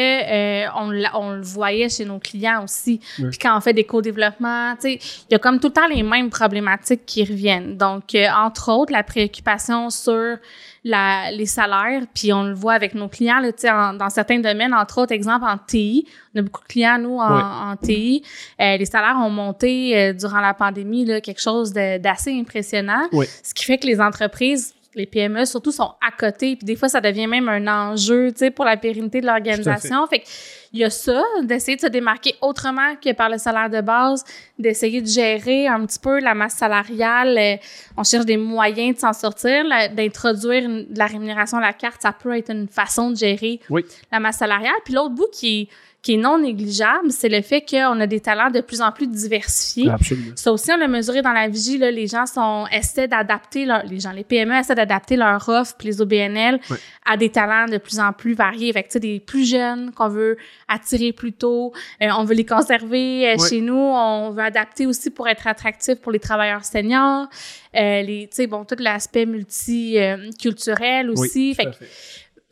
euh, 0.64 0.68
on, 0.76 0.92
on 1.14 1.32
le 1.32 1.42
voyait 1.42 1.88
chez 1.88 2.04
nos 2.04 2.18
clients 2.18 2.64
aussi. 2.64 3.00
Puis 3.16 3.38
quand 3.40 3.56
on 3.56 3.60
fait 3.60 3.72
des 3.74 3.84
co-développements, 3.84 4.74
tu 4.76 4.82
sais, 4.82 4.94
il 5.28 5.32
y 5.32 5.34
a 5.34 5.38
comme 5.38 5.58
tout 5.60 5.68
le 5.68 5.72
temps 5.74 5.86
les 5.88 6.02
mêmes 6.02 6.28
problématiques 6.30 7.06
qui 7.06 7.24
reviennent. 7.24 7.76
Donc, 7.78 8.14
euh, 8.14 8.26
entre 8.34 8.70
autres, 8.72 8.92
la 8.92 9.02
préoccupation 9.02 9.88
sur 9.90 10.36
la, 10.84 11.30
les 11.30 11.46
salaires, 11.46 12.02
puis 12.14 12.32
on 12.32 12.44
le 12.44 12.54
voit 12.54 12.72
avec 12.72 12.94
nos 12.94 13.08
clients, 13.08 13.40
là, 13.40 13.50
en- 13.72 13.92
dans 13.94 14.08
certains 14.10 14.38
domaines, 14.40 14.72
entre 14.72 14.98
autres, 15.02 15.12
exemple 15.12 15.44
en 15.44 15.58
TI, 15.58 16.06
on 16.34 16.38
a 16.38 16.42
beaucoup 16.42 16.62
de 16.62 16.68
clients, 16.68 16.98
nous, 16.98 17.18
en, 17.18 17.76
TI. 17.76 18.22
Euh, 18.60 18.76
les 18.78 18.86
salaires 18.86 19.16
ont 19.18 19.28
monté 19.30 19.96
euh, 19.98 20.12
durant 20.14 20.40
la 20.40 20.54
pandémie, 20.54 21.04
là, 21.04 21.20
quelque 21.20 21.40
chose 21.42 21.72
d'assez 21.72 22.32
impressionnant. 22.38 23.08
Ce 23.42 23.52
qui 23.52 23.64
fait 23.64 23.78
que 23.78 23.86
les 23.86 24.00
entreprises, 24.00 24.74
les 24.94 25.06
PME 25.06 25.44
surtout, 25.44 25.70
sont 25.72 25.92
à 26.06 26.10
côté. 26.10 26.56
Puis 26.56 26.64
des 26.66 26.74
fois, 26.76 26.88
ça 26.88 27.00
devient 27.00 27.26
même 27.26 27.48
un 27.48 27.66
enjeu, 27.68 28.32
tu 28.32 28.38
sais, 28.38 28.50
pour 28.50 28.64
la 28.64 28.76
pérennité 28.76 29.20
de 29.20 29.26
l'organisation. 29.26 30.06
Fait 30.08 30.20
que 30.20 30.24
il 30.72 30.78
y 30.78 30.84
a 30.84 30.90
ça, 30.90 31.22
d'essayer 31.42 31.76
de 31.76 31.80
se 31.80 31.86
démarquer 31.88 32.36
autrement 32.40 32.94
que 33.02 33.12
par 33.12 33.28
le 33.28 33.38
salaire 33.38 33.68
de 33.70 33.80
base, 33.80 34.24
d'essayer 34.58 35.00
de 35.00 35.06
gérer 35.06 35.66
un 35.66 35.84
petit 35.84 35.98
peu 35.98 36.20
la 36.20 36.32
masse 36.34 36.54
salariale. 36.54 37.36
Euh, 37.38 37.56
on 37.96 38.04
cherche 38.04 38.24
des 38.24 38.36
moyens 38.36 38.94
de 38.94 39.00
s'en 39.00 39.12
sortir, 39.12 39.64
d'introduire 39.92 40.68
de 40.68 40.86
la 40.96 41.06
rémunération 41.06 41.58
à 41.58 41.62
la 41.62 41.72
carte. 41.72 42.02
Ça 42.02 42.12
peut 42.12 42.36
être 42.36 42.50
une 42.52 42.68
façon 42.68 43.10
de 43.10 43.16
gérer 43.16 43.58
Oui. 43.68 43.84
la 44.12 44.20
masse 44.20 44.38
salariale. 44.38 44.74
Puis 44.84 44.94
l'autre 44.94 45.14
bout 45.14 45.28
qui 45.32 45.62
est, 45.62 45.68
qui 46.02 46.14
est 46.14 46.16
non 46.16 46.38
négligeable, 46.38 47.10
c'est 47.10 47.28
le 47.28 47.42
fait 47.42 47.62
qu'on 47.62 48.00
a 48.00 48.06
des 48.06 48.20
talents 48.20 48.50
de 48.50 48.62
plus 48.62 48.80
en 48.80 48.90
plus 48.90 49.06
diversifiés. 49.06 49.90
Absolument. 49.90 50.32
Ça 50.34 50.50
aussi, 50.50 50.72
on 50.72 50.78
l'a 50.78 50.88
mesuré 50.88 51.20
dans 51.20 51.32
la 51.32 51.46
vigie. 51.48 51.76
Là, 51.76 51.90
les 51.90 52.06
gens 52.06 52.24
sont, 52.24 52.66
essaient 52.72 53.08
d'adapter 53.08 53.66
leur, 53.66 53.84
les 53.84 54.00
gens, 54.00 54.12
les 54.12 54.24
PME 54.24 54.54
essaient 54.54 54.74
d'adapter 54.74 55.16
leur 55.16 55.46
offre, 55.48 55.74
puis 55.78 55.88
les 55.88 56.00
OBNL, 56.00 56.58
à 57.04 57.18
des 57.18 57.28
talents 57.28 57.66
de 57.66 57.76
plus 57.76 58.00
en 58.00 58.14
plus 58.14 58.32
variés. 58.32 58.72
Fait 58.72 58.82
que, 58.82 58.88
tu 58.88 58.92
sais, 58.94 59.00
des 59.00 59.20
plus 59.20 59.46
jeunes 59.46 59.92
qu'on 59.92 60.08
veut 60.08 60.38
attirer 60.68 61.12
plus 61.12 61.34
tôt, 61.34 61.74
euh, 62.02 62.08
on 62.16 62.24
veut 62.24 62.34
les 62.34 62.46
conserver 62.46 63.28
euh, 63.28 63.36
chez 63.48 63.60
nous, 63.60 63.74
on 63.74 64.30
veut 64.30 64.42
adapter 64.42 64.86
aussi 64.86 65.10
pour 65.10 65.28
être 65.28 65.46
attractif 65.46 65.96
pour 65.96 66.12
les 66.12 66.20
travailleurs 66.20 66.64
seniors, 66.64 67.28
euh, 67.76 68.02
les, 68.02 68.26
tu 68.30 68.36
sais, 68.36 68.46
bon, 68.46 68.64
tout 68.64 68.76
l'aspect 68.78 69.26
multiculturel 69.26 71.10
aussi. 71.10 71.50
Oui, 71.50 71.54
fait 71.54 71.64
tout 71.64 71.68
à 71.68 71.72
fait. 71.72 71.88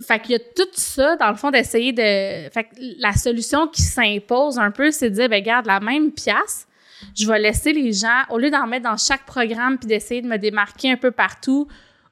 Fait 0.00 0.20
qu'il 0.20 0.32
y 0.32 0.34
a 0.36 0.38
tout 0.38 0.68
ça, 0.74 1.16
dans 1.16 1.30
le 1.30 1.36
fond, 1.36 1.50
d'essayer 1.50 1.92
de. 1.92 2.50
Fait 2.50 2.64
que 2.64 3.00
la 3.00 3.12
solution 3.12 3.66
qui 3.66 3.82
s'impose 3.82 4.58
un 4.58 4.70
peu, 4.70 4.90
c'est 4.90 5.10
de 5.10 5.14
dire, 5.14 5.28
ben, 5.28 5.42
garde 5.42 5.66
la 5.66 5.80
même 5.80 6.12
pièce. 6.12 6.66
Je 7.16 7.26
vais 7.26 7.38
laisser 7.38 7.72
les 7.72 7.92
gens, 7.92 8.22
au 8.30 8.38
lieu 8.38 8.50
d'en 8.50 8.66
mettre 8.66 8.88
dans 8.88 8.96
chaque 8.96 9.24
programme 9.24 9.78
puis 9.78 9.86
d'essayer 9.86 10.20
de 10.20 10.26
me 10.26 10.36
démarquer 10.36 10.92
un 10.92 10.96
peu 10.96 11.10
partout 11.10 11.68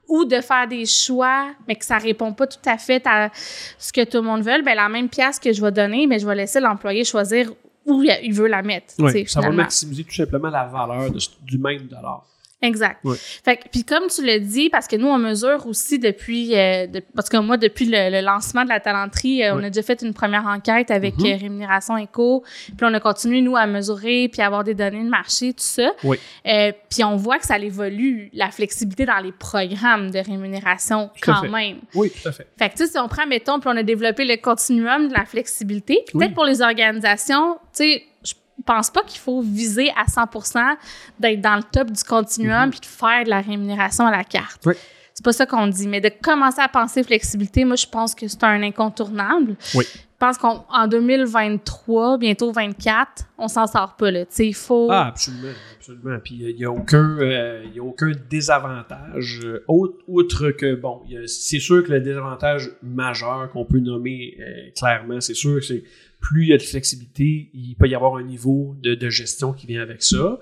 ou 0.09 0.25
de 0.25 0.41
faire 0.41 0.69
des 0.69 0.87
choix, 0.87 1.49
mais 1.67 1.75
que 1.75 1.85
ça 1.85 1.99
répond 1.99 2.33
pas 2.33 2.47
tout 2.47 2.59
à 2.65 2.79
fait 2.79 3.05
à 3.07 3.31
ce 3.79 3.93
que 3.93 4.05
tout 4.05 4.19
le 4.19 4.23
monde 4.23 4.43
veut, 4.43 4.63
ben, 4.63 4.75
la 4.75 4.89
même 4.89 5.09
pièce 5.09 5.41
que 5.41 5.53
je 5.53 5.61
vais 5.61 5.73
donner, 5.73 6.07
mais 6.07 6.19
je 6.21 6.27
vais 6.27 6.37
laisser 6.37 6.61
l'employé 6.61 7.05
choisir 7.05 7.53
où 7.85 8.03
il 8.03 8.33
veut 8.33 8.49
la 8.49 8.63
mettre. 8.63 8.95
sais, 8.95 9.25
ça 9.27 9.41
va 9.41 9.51
maximiser 9.51 10.05
tout 10.05 10.15
simplement 10.15 10.51
la 10.51 10.65
valeur 10.65 11.11
de 11.11 11.19
du 11.43 11.59
même 11.59 11.87
dollar. 11.87 12.25
Exact. 12.63 13.05
Ouais. 13.05 13.17
Fait 13.45 13.59
que, 13.59 13.69
puis 13.71 13.85
comme 13.85 14.07
tu 14.09 14.25
le 14.25 14.41
dis, 14.41 14.71
parce 14.71 14.87
que 14.89 14.97
nous, 14.97 15.09
on 15.09 15.19
mesure 15.19 15.67
aussi 15.67 15.99
depuis, 15.99 16.57
euh, 16.57 16.87
de- 16.87 17.03
parce 17.15 17.29
que 17.29 17.37
moi, 17.37 17.59
depuis 17.59 17.85
le, 17.85 18.11
le 18.11 18.25
lancement 18.25 18.65
de 18.65 18.71
la 18.71 18.81
talenterie, 18.81 19.45
euh, 19.45 19.55
on 19.55 19.59
a 19.63 19.69
déjà 19.69 19.83
fait 19.83 20.01
une 20.01 20.15
première 20.15 20.47
enquête 20.47 20.91
avec 20.91 21.19
Mhm. 21.19 21.27
euh, 21.27 21.37
Rémunération 21.37 21.99
Éco, 21.99 22.45
puis 22.69 22.77
on 22.83 22.95
a 22.95 22.99
continué, 23.01 23.43
nous, 23.43 23.57
à 23.57 23.67
mesurer, 23.67 24.29
puis 24.33 24.41
avoir 24.41 24.65
des 24.65 24.75
données 24.75 25.05
de 25.05 25.09
marché, 25.11 25.53
tout 25.53 25.59
ça. 25.63 25.93
Oui. 26.03 26.17
Euh, 26.47 26.73
puis 26.91 27.05
on 27.05 27.17
voit 27.17 27.39
que 27.39 27.45
ça 27.47 27.59
évolue, 27.59 28.31
la 28.33 28.51
flexibilité 28.51 29.05
dans 29.05 29.19
les 29.19 29.33
programmes 29.33 30.11
de 30.11 30.19
rémunération 30.19 31.11
Tout 31.15 31.31
quand 31.31 31.43
fait. 31.43 31.49
même. 31.49 31.77
Oui, 31.95 32.11
tout 32.11 32.27
à 32.27 32.33
fait. 32.33 32.47
Fait 32.59 32.71
que, 32.71 32.77
tu 32.77 32.87
sais, 32.87 32.93
si 32.93 32.99
on 32.99 33.07
prend, 33.09 33.27
mettons, 33.27 33.61
puis 33.61 33.69
on 33.73 33.77
a 33.77 33.83
développé 33.83 34.25
le 34.25 34.37
continuum 34.37 35.09
de 35.09 35.13
la 35.13 35.27
flexibilité, 35.27 35.97
peut-être 36.11 36.29
Oui. 36.31 36.35
pour 36.35 36.45
les 36.47 36.63
organisations, 36.63 37.57
tu 37.77 37.85
sais, 37.85 38.03
je 38.25 38.33
pense 38.67 38.91
pas 38.91 39.03
qu'il 39.05 39.21
faut 39.21 39.41
viser 39.41 39.91
à 39.97 40.05
100% 40.05 40.77
d'être 41.21 41.41
dans 41.41 41.57
le 41.57 41.63
top 41.63 41.91
du 41.91 42.03
continuum 42.05 42.65
Mhm. 42.65 42.71
puis 42.71 42.81
de 42.81 42.87
faire 42.87 43.25
de 43.25 43.31
la 43.31 43.41
rémunération 43.41 44.07
à 44.07 44.11
la 44.11 44.25
carte. 44.25 44.63
Oui. 44.67 44.75
C'est 45.15 45.25
pas 45.25 45.33
ça 45.33 45.47
qu'on 45.47 45.67
dit, 45.67 45.89
mais 45.89 46.03
de 46.03 46.11
commencer 46.23 46.61
à 46.61 46.69
penser 46.69 47.03
flexibilité, 47.03 47.65
moi, 47.65 47.77
je 47.77 47.87
pense 47.87 48.15
que 48.15 48.29
c'est 48.29 48.45
un 48.45 48.63
incontournable. 48.63 49.57
Oui. 49.75 49.85
Je 49.89 50.19
pense 50.19 50.37
qu'en 50.39 50.87
2023, 50.89 52.19
bientôt 52.19 52.53
24, 52.53 53.25
on 53.39 53.49
s'en 53.49 53.67
sort 53.67 53.97
pas, 53.97 54.11
là. 54.11 54.21
Tu 54.27 54.35
sais, 54.35 54.47
il 54.49 54.55
faut... 54.55 54.89
Ah, 54.91 55.07
absolument, 55.09 55.53
absolument. 55.79 56.19
Puis 56.23 56.37
il 56.41 56.57
n'y 56.57 56.65
a 56.65 56.71
aucun, 56.71 57.19
euh, 57.19 57.65
y 57.75 57.79
a 57.79 57.83
aucun 57.83 58.13
désavantage 58.31 59.41
euh, 59.45 59.65
autre, 59.69 59.97
outre 60.09 60.51
que 60.51 60.75
bon, 60.75 61.03
c'est 61.27 61.61
sûr 61.61 61.85
que 61.85 61.93
le 61.93 62.01
désavantage 62.01 62.71
majeur 62.83 63.51
qu'on 63.53 63.65
peut 63.65 63.79
nommer 63.81 64.37
euh, 64.41 64.71
clairement, 64.77 65.21
c'est 65.21 65.35
sûr, 65.35 65.63
c'est 65.63 65.83
plus 66.29 66.45
il 66.45 66.49
y 66.49 66.53
a 66.53 66.57
de 66.59 66.63
flexibilité, 66.63 67.51
il 67.55 67.75
peut 67.79 67.89
y 67.89 67.95
avoir 67.95 68.17
un 68.17 68.23
niveau 68.23 68.75
de, 68.83 68.95
de 68.95 69.11
gestion 69.11 69.53
qui 69.53 69.67
vient 69.67 69.83
avec 69.83 70.03
ça. 70.03 70.39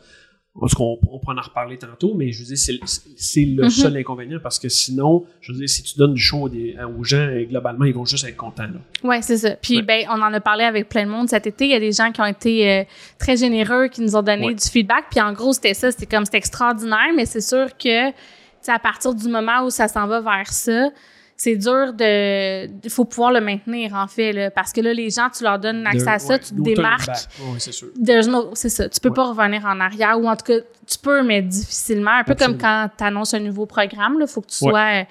Parce 0.60 0.72
qu'on 0.72 0.96
on 1.10 1.18
pourra 1.18 1.34
en 1.34 1.40
reparler 1.42 1.76
tantôt, 1.78 2.14
mais 2.14 2.30
je 2.30 2.38
veux 2.38 2.44
dire, 2.46 2.56
c'est, 2.56 2.78
c'est 3.16 3.44
le 3.44 3.64
Mhm. 3.64 3.70
seul 3.70 3.96
inconvénient 3.96 4.38
parce 4.40 4.60
que 4.60 4.68
sinon, 4.68 5.24
je 5.40 5.50
veux 5.52 5.58
dire, 5.58 5.68
si 5.68 5.82
tu 5.82 5.98
donnes 5.98 6.14
du 6.14 6.20
show 6.20 6.48
des- 6.48 6.76
aux 6.96 7.02
gens, 7.02 7.26
globalement, 7.50 7.84
ils 7.86 7.92
vont 7.92 8.04
juste 8.04 8.24
être 8.24 8.36
contents. 8.36 8.68
Ouais, 9.02 9.20
c'est 9.20 9.38
ça. 9.38 9.56
Puis 9.56 9.78
Ouais. 9.78 9.82
ben, 9.82 10.04
on 10.10 10.22
en 10.22 10.32
a 10.32 10.40
parlé 10.40 10.62
avec 10.62 10.88
plein 10.88 11.06
de 11.06 11.10
monde 11.10 11.28
cet 11.28 11.48
été. 11.48 11.64
Il 11.64 11.70
y 11.72 11.74
a 11.74 11.80
des 11.80 11.90
gens 11.90 12.12
qui 12.12 12.20
ont 12.20 12.26
été 12.26 12.70
euh, 12.70 12.84
très 13.18 13.36
généreux, 13.36 13.88
qui 13.88 14.00
nous 14.00 14.14
ont 14.14 14.22
donné 14.22 14.46
Ouais. 14.46 14.54
du 14.54 14.64
feedback. 14.64 15.06
Puis 15.10 15.20
en 15.20 15.32
gros, 15.32 15.52
c'était 15.52 15.74
ça. 15.74 15.90
C'était 15.90 16.06
comme 16.06 16.24
c'était 16.24 16.38
extraordinaire, 16.38 17.12
mais 17.16 17.26
c'est 17.26 17.40
sûr 17.40 17.76
que 17.76 18.10
à 18.10 18.78
partir 18.78 19.12
du 19.12 19.26
moment 19.28 19.64
où 19.66 19.70
ça 19.70 19.88
s'en 19.88 20.06
va 20.06 20.20
vers 20.20 20.52
ça, 20.52 20.88
c'est 21.36 21.56
dur 21.56 21.92
de. 21.92 22.66
Il 22.84 22.90
faut 22.90 23.04
pouvoir 23.04 23.32
le 23.32 23.40
maintenir 23.40 23.94
en 23.94 24.06
fait, 24.06 24.32
là, 24.32 24.50
parce 24.50 24.72
que 24.72 24.80
là, 24.80 24.92
les 24.94 25.10
gens, 25.10 25.28
tu 25.36 25.42
leur 25.44 25.58
donnes 25.58 25.86
accès 25.86 26.04
De- 26.04 26.08
à 26.10 26.18
ça, 26.18 26.34
ouais, 26.34 26.38
tu 26.38 26.54
te 26.54 26.60
démarques. 26.60 27.08
Ouais, 27.08 27.58
c'est 27.58 27.72
sûr. 27.72 27.88
No- 28.28 28.50
c'est 28.54 28.68
ça. 28.68 28.88
Tu 28.88 29.00
peux 29.00 29.08
Ouais. 29.08 29.14
pas 29.14 29.24
revenir 29.32 29.64
en 29.66 29.80
arrière, 29.80 30.18
ou 30.20 30.26
en 30.28 30.36
tout 30.36 30.44
cas, 30.44 30.58
tu 30.86 30.98
peux, 30.98 31.22
mais 31.22 31.42
difficilement. 31.42 32.12
Un 32.18 32.24
peu 32.24 32.32
Absolument. 32.32 32.58
comme 32.58 32.62
quand 32.68 32.88
tu 32.98 33.04
annonces 33.04 33.34
un 33.34 33.40
nouveau 33.40 33.66
programme, 33.66 34.16
il 34.20 34.26
faut 34.26 34.40
que 34.40 34.46
tu 34.50 34.64
Ouais. 34.64 34.70
sois 34.70 35.06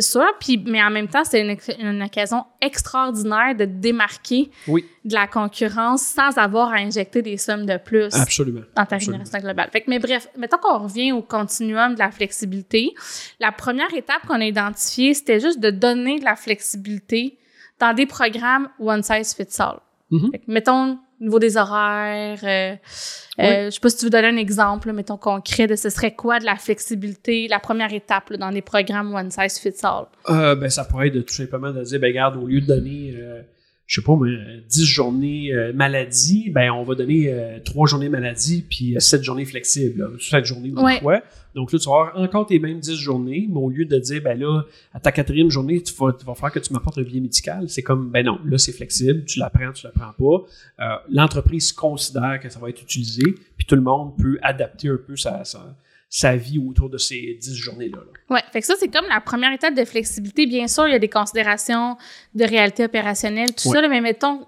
sûr. 0.00 0.24
Puis, 0.40 0.62
mais 0.66 0.82
en 0.82 0.90
même 0.90 1.08
temps, 1.08 1.24
c'est 1.24 1.40
une, 1.40 1.56
une 1.78 2.02
occasion 2.02 2.44
extraordinaire 2.60 3.54
de 3.54 3.64
te 3.64 3.70
démarquer 3.70 4.50
Oui, 4.68 4.84
de 5.04 5.14
la 5.14 5.26
concurrence 5.26 6.02
sans 6.02 6.36
avoir 6.38 6.72
à 6.72 6.76
injecter 6.76 7.22
des 7.22 7.36
sommes 7.36 7.66
de 7.66 7.76
plus 7.78 8.14
absolument. 8.14 8.62
dans 8.76 8.84
ta 8.86 8.96
rémunération 8.96 9.38
globale. 9.38 9.68
Fait 9.72 9.80
que, 9.80 9.90
mais 9.90 9.98
bref, 9.98 10.28
mettons 10.36 10.58
qu'on 10.58 10.78
revient 10.78 11.12
au 11.12 11.22
continuum 11.22 11.94
de 11.94 11.98
la 11.98 12.10
flexibilité. 12.10 12.92
La 13.40 13.52
première 13.52 13.92
étape 13.94 14.26
qu'on 14.26 14.40
a 14.40 14.44
identifiée, 14.44 15.14
c'était 15.14 15.40
juste 15.40 15.60
de 15.60 15.70
donner 15.70 16.18
de 16.18 16.24
la 16.24 16.36
flexibilité 16.36 17.38
dans 17.80 17.94
des 17.94 18.06
programmes 18.06 18.68
one 18.78 19.02
size 19.02 19.34
fits 19.34 19.60
all. 19.60 19.78
Mhm. 20.10 20.30
Fait 20.30 20.38
que, 20.38 20.44
mettons, 20.52 20.98
au 21.22 21.24
niveau 21.24 21.38
des 21.38 21.56
horaires, 21.56 22.40
euh, 22.42 22.74
euh, 23.38 23.66
je 23.66 23.70
sais 23.70 23.80
pas 23.80 23.88
si 23.88 23.96
tu 23.96 24.06
veux 24.06 24.10
donner 24.10 24.26
un 24.26 24.36
exemple, 24.36 24.88
là, 24.88 24.92
mettons, 24.92 25.16
concret 25.16 25.68
de 25.68 25.76
ce 25.76 25.88
serait 25.88 26.14
quoi 26.14 26.40
de 26.40 26.44
la 26.44 26.56
flexibilité, 26.56 27.46
la 27.46 27.60
première 27.60 27.92
étape 27.92 28.30
là, 28.30 28.38
dans 28.38 28.50
des 28.50 28.60
programmes 28.60 29.14
one 29.14 29.30
size 29.30 29.58
fits 29.58 29.84
all? 29.84 30.06
Euh, 30.28 30.56
ben, 30.56 30.68
ça 30.68 30.84
pourrait 30.84 31.08
être 31.08 31.14
de, 31.14 31.20
tout 31.20 31.32
simplement 31.32 31.70
de 31.70 31.84
dire, 31.84 32.00
ben, 32.00 32.08
regarde, 32.08 32.36
au 32.36 32.46
lieu 32.48 32.60
de 32.60 32.66
donner, 32.66 33.14
euh, 33.16 33.40
je 33.86 34.00
sais 34.00 34.04
pas, 34.04 34.16
mais, 34.16 34.30
euh, 34.30 34.60
10 34.68 34.84
journées 34.86 35.52
euh, 35.52 35.72
maladie, 35.74 36.48
ben, 36.50 36.70
on 36.70 36.82
va 36.82 36.94
donner 36.94 37.28
euh, 37.28 37.58
3 37.64 37.86
journées 37.88 38.08
maladie 38.08 38.64
puis 38.68 38.94
7 38.98 39.22
journées 39.22 39.44
flexibles. 39.44 40.00
là. 40.00 40.08
7 40.18 40.44
journées 40.44 40.72
Ouais. 40.72 40.98
choix. 41.00 41.20
Donc 41.54 41.70
là, 41.72 41.78
tu 41.78 41.86
vas 41.88 41.94
avoir 41.96 42.18
encore 42.18 42.46
tes 42.46 42.58
mêmes 42.58 42.80
10 42.80 42.96
journées, 42.96 43.46
mais 43.50 43.58
au 43.58 43.68
lieu 43.68 43.84
de 43.84 43.98
dire, 43.98 44.22
ben 44.22 44.38
là, 44.38 44.62
à 44.94 45.00
ta 45.00 45.12
quatrième 45.12 45.50
journée, 45.50 45.82
tu 45.82 45.92
vas, 45.94 46.12
tu 46.14 46.24
vas 46.24 46.34
faire 46.34 46.50
que 46.50 46.58
tu 46.60 46.72
m'apportes 46.72 46.96
un 46.96 47.02
billet 47.02 47.20
médical, 47.20 47.68
c'est 47.68 47.82
comme, 47.82 48.08
ben 48.10 48.24
non, 48.24 48.38
là, 48.46 48.56
c'est 48.56 48.72
flexible, 48.72 49.24
tu 49.26 49.38
l'apprends, 49.38 49.72
tu 49.72 49.84
l'apprends 49.86 50.12
pas. 50.18 50.84
Euh, 50.84 50.96
L'entreprise 51.10 51.72
considère 51.72 52.40
que 52.42 52.48
ça 52.48 52.58
va 52.58 52.70
être 52.70 52.80
utilisé, 52.80 53.22
puis 53.58 53.66
tout 53.66 53.74
le 53.74 53.82
monde 53.82 54.16
peut 54.16 54.38
adapter 54.42 54.88
un 54.88 54.96
peu 55.06 55.16
sa, 55.16 55.44
sa, 55.44 55.76
sa 56.14 56.36
vie 56.36 56.58
autour 56.58 56.90
de 56.90 56.98
ces 56.98 57.38
10 57.40 57.54
journées-là. 57.56 57.96
là. 57.96 58.34
Ouais, 58.36 58.42
fait 58.52 58.60
que 58.60 58.66
ça, 58.66 58.74
c'est 58.78 58.88
comme 58.88 59.06
la 59.08 59.22
première 59.22 59.50
étape 59.50 59.74
de 59.74 59.82
flexibilité. 59.86 60.44
Bien 60.44 60.68
sûr, 60.68 60.86
il 60.86 60.92
y 60.92 60.94
a 60.94 60.98
des 60.98 61.08
considérations 61.08 61.96
de 62.34 62.44
réalité 62.44 62.84
opérationnelle, 62.84 63.54
tout 63.54 63.70
Ouais. 63.70 63.80
ça, 63.80 63.88
mais 63.88 64.02
mettons, 64.02 64.46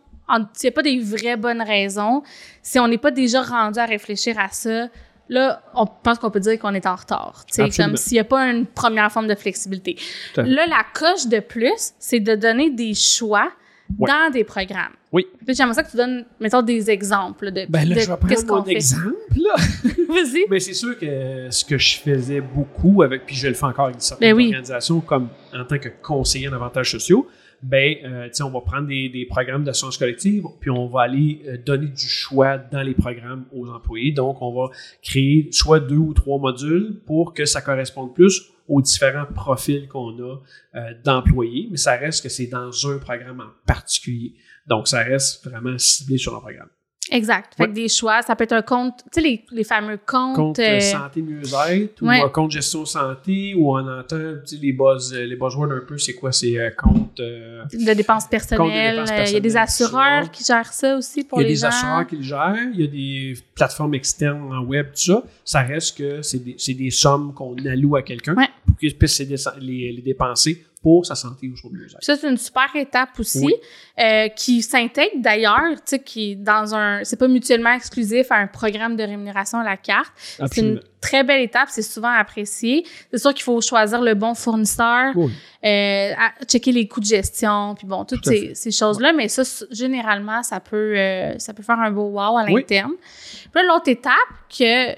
s'il 0.53 0.69
n'y 0.69 0.69
a 0.69 0.73
pas 0.73 0.83
des 0.83 0.99
vraies 1.01 1.39
bonnes 1.39 1.63
raisons, 1.63 2.23
si 2.63 2.79
on 2.79 2.87
n'est 2.87 2.99
pas 2.99 3.11
déjà 3.11 3.41
rendu 3.43 3.79
à 3.79 3.87
réfléchir 3.87 4.39
à 4.39 4.49
ça, 4.51 4.89
là, 5.31 5.63
on 5.75 5.87
pense 5.87 6.19
qu'on 6.19 6.31
peut 6.31 6.41
dire 6.41 6.59
qu'on 6.59 6.75
est 6.75 6.85
en 6.87 6.97
retard. 6.97 7.47
Absolument. 7.59 7.73
comme 7.89 7.97
s'il 7.97 8.13
n'y 8.17 8.21
a 8.21 8.25
pas 8.25 8.45
une 8.51 8.67
première 8.67 9.11
forme 9.11 9.27
de 9.27 9.35
flexibilité. 9.35 9.97
Là, 10.37 10.67
la 10.67 10.85
coche 10.93 11.29
de 11.29 11.41
plus, 11.41 11.93
c'est 11.99 12.21
de 12.21 12.35
donner 12.35 12.69
des 12.73 12.93
choix 12.93 13.51
Ouais. 13.99 14.11
dans 14.11 14.31
des 14.33 14.45
programmes. 14.45 14.95
Oui. 15.13 15.27
J'aimerais 15.47 15.75
ça 15.75 15.83
que 15.83 15.91
tu 15.91 15.97
donnes, 15.99 16.25
mettons, 16.41 16.63
des 16.63 16.91
exemples 16.91 17.53
de, 17.53 17.67
Ben 17.69 17.87
là, 17.87 17.95
de 17.95 18.01
je 18.01 18.11
vais 18.11 18.17
qu'est-ce 18.29 18.45
prendre 18.47 18.65
qu'on 18.65 18.71
mon 18.71 18.75
exemple, 18.77 19.15
là. 19.37 19.55
Vas-y. 20.09 20.45
Mais 20.51 20.61
c'est 20.61 20.75
sûr 20.75 20.99
que 20.99 21.49
ce 21.51 21.65
que 21.65 21.79
je 21.79 21.99
faisais 21.99 22.41
beaucoup 22.41 23.03
avec, 23.03 23.27
puis 23.27 23.37
je 23.37 23.49
le 23.49 23.55
fais 23.55 23.65
encore 23.65 23.87
avec 23.87 23.97
certaines 24.01 24.31
Ben 24.31 24.37
oui. 24.37 24.47
organisations 24.47 25.01
comme 25.01 25.29
en 25.53 25.65
tant 25.65 25.79
que 25.79 25.89
conseiller 26.03 26.49
en 26.49 26.53
avantages 26.53 26.91
sociaux, 26.91 27.29
ben, 27.65 27.97
euh, 28.05 28.29
on 28.43 28.51
va 28.51 28.61
prendre 28.61 28.89
des, 28.89 29.09
des 29.09 29.25
programmes 29.25 29.65
d'assurance 29.65 29.97
collective, 29.97 30.45
puis 30.61 30.71
on 30.71 30.87
va 30.87 31.03
aller 31.03 31.41
euh, 31.47 31.57
donner 31.57 31.87
du 31.87 32.07
choix 32.07 32.59
dans 32.59 32.83
les 32.83 32.95
programmes 32.95 33.47
aux 33.53 33.69
employés. 33.69 34.13
Donc, 34.13 34.43
on 34.43 34.53
va 34.53 34.71
créer 35.03 35.49
soit 35.51 35.81
deux 35.81 35.97
ou 35.97 36.13
trois 36.13 36.39
modules 36.39 37.01
pour 37.07 37.33
que 37.33 37.47
ça 37.47 37.63
corresponde 37.63 38.15
plus 38.15 38.51
aux 38.69 38.83
différents 38.83 39.27
profils 39.27 39.89
qu'on 39.89 40.11
a 40.19 40.37
euh, 40.75 40.95
d'employés, 41.05 41.69
mais 41.71 41.77
ça 41.77 41.97
reste 41.97 42.23
que 42.23 42.29
c'est 42.29 42.47
dans 42.47 42.71
un 42.87 42.99
programme 42.99 43.41
en 43.41 43.53
particulier. 43.67 44.35
Donc, 44.67 44.89
ça 44.89 45.03
reste 45.03 45.47
vraiment 45.47 45.79
ciblé 45.79 46.19
sur 46.19 46.37
un 46.37 46.41
programme. 46.41 46.69
Exact. 47.11 47.55
Fait 47.57 47.65
Ouais. 47.65 47.69
que 47.69 47.75
des 47.75 47.89
choix, 47.89 48.23
ça 48.23 48.35
peut 48.35 48.45
être 48.45 48.53
un 48.53 48.63
compte, 48.63 48.99
tu 49.13 49.21
sais, 49.21 49.21
les, 49.21 49.45
les 49.53 49.65
fameux 49.65 49.99
comptes. 50.07 50.37
compte 50.37 50.59
euh, 50.59 50.77
euh, 50.77 50.81
santé 50.81 51.21
mieux-être 51.23 52.01
ou 52.03 52.09
un 52.09 52.29
compte 52.31 52.51
gestion 52.51 52.85
santé 52.87 53.55
ou 53.57 53.77
on 53.77 53.87
entend 54.01 54.17
tu 54.47 54.57
sais, 54.57 54.63
les 54.63 54.73
buzz 54.73 55.13
euh, 55.13 55.25
les 55.27 55.37
buzzwords 55.37 55.71
un 55.73 55.81
peu 55.87 55.99
c'est 55.99 56.15
quoi? 56.15 56.33
C'est 56.33 56.59
euh, 56.59 56.71
compte 56.71 57.21
euh, 57.21 57.63
de 57.73 57.93
dépenses 57.95 58.27
personnelles. 58.27 59.05
Il 59.27 59.33
y 59.33 59.37
a 59.37 59.41
des 59.41 59.57
assureurs 59.57 60.31
qui 60.31 60.45
gèrent 60.45 60.73
ça 60.73 60.97
aussi 60.97 61.25
pour 61.25 61.41
il 61.41 61.43
y 61.43 61.45
a 61.45 61.49
les 61.49 61.55
des 61.55 61.61
gens. 61.61 61.67
assureurs 61.69 62.07
qui 62.07 62.17
le 62.17 62.23
gèrent 62.23 62.57
il 62.75 62.81
y 62.81 62.85
a 62.85 62.87
des 62.87 63.35
plateformes 63.55 63.95
externes 63.95 64.53
en 64.53 64.63
web 64.65 64.87
tout 64.95 65.03
ça 65.13 65.23
ça 65.45 65.61
reste 65.63 65.99
que 65.99 66.23
c'est 66.23 66.43
des, 66.43 66.55
c'est 66.59 66.75
des 66.75 66.91
sommes 66.91 67.33
qu'on 67.35 67.55
alloue 67.67 67.97
à 67.97 68.03
quelqu'un 68.03 68.35
Ouais. 68.35 68.49
pour 68.67 68.77
qu'il 68.79 68.97
puisse 68.97 69.19
les, 69.21 69.37
les, 69.61 69.93
les 69.93 70.03
dépenser 70.03 70.65
pour 70.85 71.05
sa 71.07 71.15
santé 71.15 71.49
ou 71.49 71.57
son 71.57 71.71
mieux-être 71.71 71.97
Puis 71.97 72.05
ça, 72.05 72.15
c'est 72.15 72.29
une 72.29 72.37
super 72.37 72.69
étape 72.77 73.09
aussi, 73.19 73.41
Oui. 73.43 73.55
euh, 73.99 74.29
qui 74.29 74.61
s'intègre 74.61 75.15
d'ailleurs, 75.17 75.73
tu 75.77 75.83
sais, 75.87 75.99
qui 75.99 76.33
est 76.33 76.35
dans 76.37 76.75
un... 76.75 77.03
C'est 77.05 77.17
pas 77.19 77.27
mutuellement 77.27 77.73
exclusif 77.73 78.31
à 78.31 78.37
un 78.37 78.47
programme 78.47 78.95
de 78.95 79.03
rémunération 79.03 79.59
à 79.61 79.65
la 79.65 79.79
carte. 79.79 80.13
C'est 80.53 80.59
une 80.61 80.81
très 81.01 81.25
belle 81.25 81.41
étape, 81.43 81.69
c'est 81.71 81.83
souvent 81.83 82.11
apprécié. 82.11 82.85
C'est 83.11 83.19
sûr 83.19 83.33
qu'il 83.33 83.43
faut 83.45 83.61
choisir 83.63 84.01
le 84.03 84.13
bon 84.15 84.35
fournisseur, 84.35 85.13
Oui. 85.17 85.33
euh, 85.65 86.13
à- 86.19 86.45
checker 86.47 86.73
les 86.73 86.87
coûts 86.87 87.01
de 87.01 87.07
gestion, 87.07 87.75
puis 87.75 87.87
bon, 87.87 88.05
toutes 88.05 88.25
ces, 88.27 88.55
ces 88.55 88.71
choses-là. 88.71 89.13
Mais 89.15 89.29
ça, 89.29 89.43
généralement, 89.71 90.43
ça 90.43 90.61
peut, 90.61 90.95
euh, 90.97 91.39
ça 91.39 91.55
peut 91.55 91.63
faire 91.63 91.79
un 91.81 91.91
beau 91.91 92.11
wow 92.11 92.37
à 92.39 92.45
Oui. 92.45 92.57
l'interne. 92.57 92.93
Puis 93.01 93.51
là, 93.55 93.63
l'autre 93.75 93.89
étape, 93.89 94.13
que, 94.51 94.93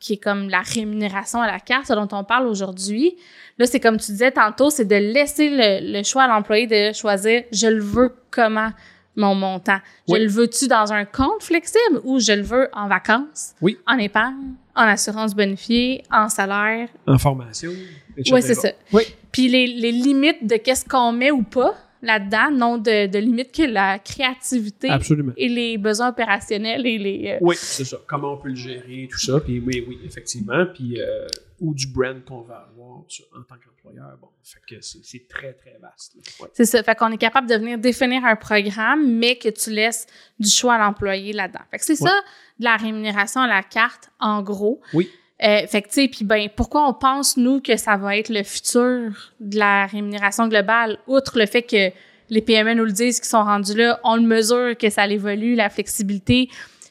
qui 0.00 0.14
est 0.14 0.16
comme 0.22 0.48
la 0.48 0.60
rémunération 0.60 1.40
à 1.40 1.46
la 1.46 1.58
carte, 1.60 1.86
ce 1.86 1.92
dont 1.92 2.08
on 2.12 2.24
parle 2.24 2.46
aujourd'hui, 2.46 3.16
là, 3.58 3.66
c'est 3.66 3.80
comme 3.80 3.96
tu 3.98 4.12
disais 4.12 4.30
tantôt, 4.30 4.70
c'est 4.70 4.84
de 4.84 4.94
laisser 4.94 5.48
le, 5.50 5.98
le 5.98 6.02
choix 6.04 6.22
à 6.24 6.28
l'employé 6.28 6.66
de 6.66 6.92
choisir 6.94 7.42
«je 7.52 7.66
le 7.66 7.82
veux 7.82 8.14
comment» 8.30 8.70
mon 9.16 9.34
montant? 9.34 9.78
Je 10.06 10.12
Oui. 10.14 10.20
le 10.20 10.28
veux-tu 10.28 10.68
dans 10.68 10.92
un 10.92 11.04
compte 11.04 11.42
flexible 11.42 12.00
ou 12.04 12.20
je 12.20 12.30
le 12.32 12.42
veux 12.42 12.68
en 12.72 12.86
vacances, 12.86 13.54
Oui. 13.60 13.76
en 13.88 13.98
épargne, 13.98 14.54
en 14.76 14.82
assurance 14.82 15.34
bonifiée, 15.34 16.04
en 16.12 16.28
salaire? 16.28 16.88
en 17.08 17.18
formation 17.18 17.72
etc. 18.16 18.34
Oui, 18.34 18.42
c'est 18.42 18.54
ça. 18.54 18.68
oui 18.92 19.02
Puis 19.32 19.48
les, 19.48 19.66
les 19.66 19.90
limites 19.90 20.46
de 20.46 20.54
qu'est-ce 20.56 20.84
qu'on 20.84 21.10
met 21.10 21.32
ou 21.32 21.42
pas 21.42 21.74
là-dedans, 22.02 22.50
non 22.50 22.78
de, 22.78 23.06
de 23.06 23.18
limites 23.18 23.52
que 23.52 23.62
la 23.62 23.98
créativité 23.98 24.88
absolument 24.88 25.32
et 25.36 25.48
les 25.48 25.78
besoins 25.78 26.08
opérationnels 26.10 26.86
et 26.86 26.98
les... 26.98 27.30
euh, 27.34 27.38
Oui, 27.40 27.56
c'est 27.58 27.84
ça. 27.84 27.98
Comment 28.06 28.34
on 28.34 28.36
peut 28.38 28.48
le 28.50 28.54
gérer, 28.54 29.08
tout 29.10 29.18
ça. 29.18 29.40
Puis 29.40 29.60
oui, 29.60 29.84
oui, 29.88 29.98
effectivement. 30.04 30.66
Puis 30.74 31.00
euh, 31.00 31.26
ou 31.60 31.74
du 31.74 31.88
brand 31.88 32.24
qu'on 32.24 32.42
va 32.42 32.68
avoir 32.72 32.98
en 32.98 33.42
tant 33.48 33.56
qu'employeur. 33.56 34.16
Bon, 34.20 34.28
fait 34.44 34.60
que 34.76 34.80
c'est 34.80 35.26
très, 35.28 35.52
très 35.54 35.76
vaste. 35.82 36.14
Ouais. 36.40 36.48
C'est 36.52 36.66
ça. 36.66 36.82
Fait 36.84 36.94
qu'on 36.94 37.10
est 37.10 37.18
capable 37.18 37.48
de 37.48 37.54
venir 37.56 37.78
définir 37.78 38.24
un 38.24 38.36
programme, 38.36 39.12
mais 39.18 39.36
que 39.36 39.48
tu 39.48 39.70
laisses 39.70 40.06
du 40.38 40.48
choix 40.48 40.74
à 40.74 40.78
l'employé 40.78 41.32
là-dedans. 41.32 41.60
Fait 41.70 41.78
que 41.78 41.84
c'est 41.84 42.00
Ouais. 42.00 42.08
ça, 42.08 42.14
de 42.60 42.64
la 42.64 42.76
rémunération 42.76 43.40
à 43.40 43.48
la 43.48 43.62
carte, 43.64 44.08
en 44.20 44.40
gros. 44.42 44.80
Oui. 44.94 45.10
Euh, 45.44 45.66
fait 45.68 45.82
que, 45.82 45.88
tu 45.88 45.94
sais, 45.94 46.08
puis 46.08 46.24
ben, 46.24 46.48
pourquoi 46.54 46.88
on 46.88 46.94
pense, 46.94 47.36
nous, 47.36 47.60
que 47.60 47.76
ça 47.76 47.96
va 47.96 48.16
être 48.16 48.28
le 48.28 48.42
futur 48.42 49.12
de 49.38 49.58
la 49.58 49.86
rémunération 49.86 50.48
globale, 50.48 50.98
outre 51.06 51.38
le 51.38 51.46
fait 51.46 51.62
que 51.62 51.92
les 52.30 52.42
PME 52.42 52.74
nous 52.74 52.84
le 52.84 52.92
disent, 52.92 53.20
qui 53.20 53.28
sont 53.28 53.44
rendus 53.44 53.74
là, 53.74 54.00
on 54.02 54.16
le 54.16 54.22
mesure 54.22 54.76
que 54.76 54.90
ça 54.90 55.06
évolue, 55.06 55.54
la 55.54 55.70
flexibilité, 55.70 56.48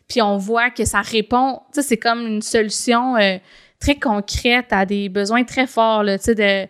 puis 0.08 0.22
on 0.22 0.38
voit 0.38 0.70
que 0.70 0.86
ça 0.86 1.02
répond, 1.02 1.62
tu 1.74 1.82
sais, 1.82 1.88
c'est 1.90 1.98
comme 1.98 2.26
une 2.26 2.42
solution 2.42 3.18
euh, 3.18 3.38
très 3.80 3.96
concrète 3.96 4.68
à 4.72 4.86
des 4.86 5.10
besoins 5.10 5.44
très 5.44 5.68
forts, 5.68 6.04
tu 6.06 6.18
sais, 6.20 6.36
de 6.36 6.68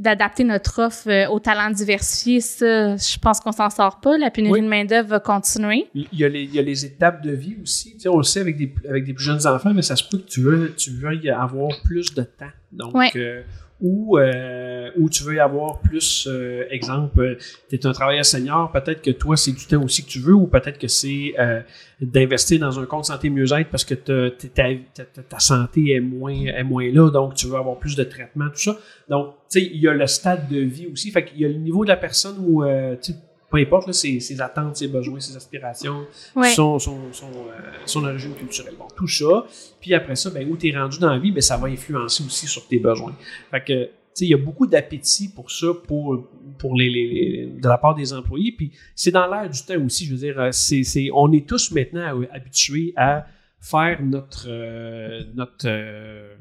d'adapter 0.00 0.42
notre 0.44 0.82
offre 0.82 1.08
euh, 1.08 1.28
aux 1.28 1.38
talents 1.38 1.70
diversifiés, 1.70 2.40
ça, 2.40 2.96
je 2.96 3.18
pense 3.18 3.38
qu'on 3.38 3.52
s'en 3.52 3.70
sort 3.70 4.00
pas. 4.00 4.18
La 4.18 4.30
pénurie 4.30 4.60
Oui. 4.60 4.64
de 4.64 4.68
main-d'œuvre 4.68 5.08
va 5.10 5.20
continuer. 5.20 5.86
Il 5.94 6.08
y, 6.12 6.24
a 6.24 6.28
les, 6.28 6.42
il 6.42 6.54
y 6.54 6.58
a 6.58 6.62
les 6.62 6.84
étapes 6.86 7.22
de 7.22 7.30
vie 7.32 7.56
aussi. 7.62 7.92
Tu 7.94 8.00
sais, 8.00 8.08
on 8.08 8.16
le 8.16 8.22
sait 8.24 8.40
avec 8.40 8.56
des, 8.56 8.74
avec 8.88 9.04
des 9.04 9.12
plus 9.14 9.24
jeunes 9.24 9.46
enfants, 9.46 9.72
mais 9.74 9.82
ça 9.82 9.94
se 9.96 10.04
peut 10.04 10.18
que 10.18 10.26
tu 10.28 10.40
veux, 10.40 10.74
tu 10.76 10.90
veux 10.90 11.14
y 11.14 11.30
avoir 11.30 11.68
plus 11.84 12.12
de 12.14 12.22
temps. 12.22 12.46
Donc, 12.72 12.94
Ouais. 12.94 13.10
euh, 13.16 13.42
ou, 13.80 14.18
euh, 14.18 14.90
ou 14.98 15.08
tu 15.08 15.22
veux 15.22 15.34
y 15.36 15.38
avoir 15.40 15.80
plus, 15.80 16.28
euh, 16.30 16.64
exemple, 16.70 17.38
tu 17.70 17.76
es 17.76 17.86
un 17.86 17.92
travailleur 17.92 18.24
senior, 18.26 18.70
peut-être 18.72 19.00
que 19.00 19.10
toi, 19.10 19.36
c'est 19.38 19.52
du 19.52 19.64
temps 19.66 19.82
aussi 19.82 20.04
que 20.04 20.10
tu 20.10 20.18
veux, 20.20 20.34
ou 20.34 20.46
peut-être 20.46 20.78
que 20.78 20.86
c'est 20.86 21.32
euh, 21.38 21.60
d'investir 22.00 22.60
dans 22.60 22.78
un 22.78 22.84
compte 22.84 23.06
santé 23.06 23.30
mieux-être 23.30 23.70
parce 23.70 23.84
que 23.84 23.94
ta, 23.94 24.30
ta, 24.54 24.74
ta- 25.04 25.22
ta 25.22 25.38
santé 25.38 25.92
est 25.92 26.00
moins, 26.00 26.32
est 26.34 26.62
moins 26.62 26.90
là, 26.92 27.10
donc 27.10 27.34
tu 27.34 27.46
veux 27.46 27.56
avoir 27.56 27.78
plus 27.78 27.96
de 27.96 28.04
traitement, 28.04 28.48
tout 28.50 28.58
ça. 28.60 28.76
Donc, 29.08 29.34
tu 29.50 29.60
sais, 29.60 29.70
il 29.72 29.80
y 29.80 29.88
a 29.88 29.94
le 29.94 30.06
stade 30.06 30.48
de 30.48 30.58
vie 30.60 30.86
aussi. 30.92 31.10
Fait 31.10 31.24
qu'il 31.24 31.40
y 31.40 31.44
a 31.46 31.48
le 31.48 31.54
niveau 31.54 31.84
de 31.84 31.88
la 31.88 31.96
personne 31.96 32.36
où, 32.38 32.62
euh, 32.62 32.96
tu 33.02 33.12
sais, 33.12 33.18
peu 33.50 33.58
importe 33.58 33.88
là, 33.88 33.92
ses, 33.92 34.20
ses 34.20 34.40
attentes, 34.40 34.76
ses 34.76 34.88
besoins, 34.88 35.18
ses 35.20 35.36
aspirations, 35.36 36.06
Ouais. 36.36 36.50
son, 36.50 36.78
son, 36.78 37.12
son, 37.12 37.26
euh, 37.26 37.60
son 37.86 38.04
origine 38.04 38.34
culturelle. 38.34 38.74
Bon, 38.78 38.86
tout 38.96 39.08
ça. 39.08 39.44
Puis 39.80 39.92
après 39.94 40.14
ça, 40.16 40.30
ben, 40.30 40.48
où 40.48 40.56
tu 40.56 40.68
es 40.68 40.76
rendu 40.78 40.98
dans 40.98 41.10
la 41.10 41.18
vie, 41.18 41.32
ben, 41.32 41.40
ça 41.40 41.56
va 41.56 41.66
influencer 41.68 42.22
aussi 42.24 42.46
sur 42.46 42.66
tes 42.68 42.78
besoins. 42.78 43.14
Fait 43.50 43.60
que, 43.64 43.84
tu 43.84 43.90
sais, 44.14 44.24
il 44.26 44.30
y 44.30 44.34
a 44.34 44.38
beaucoup 44.38 44.66
d'appétit 44.66 45.28
pour 45.32 45.50
ça, 45.50 45.68
pour, 45.86 46.28
pour 46.58 46.74
les, 46.76 46.88
les, 46.90 47.06
les- 47.06 47.46
de 47.60 47.68
la 47.68 47.78
part 47.78 47.94
des 47.94 48.12
employés. 48.12 48.52
Puis 48.56 48.72
c'est 48.94 49.10
dans 49.12 49.26
l'air 49.26 49.48
du 49.50 49.60
temps 49.62 49.80
aussi. 49.84 50.04
Je 50.06 50.12
veux 50.12 50.18
dire, 50.18 50.38
euh, 50.40 50.50
c'est, 50.52 50.82
c'est, 50.84 51.08
on 51.12 51.32
est 51.32 51.48
tous 51.48 51.70
maintenant 51.72 52.20
habitués 52.32 52.92
à 52.96 53.26
faire 53.60 54.00
notre, 54.02 54.46
euh, 54.48 55.22
notre 55.34 55.66
euh, 55.66 56.34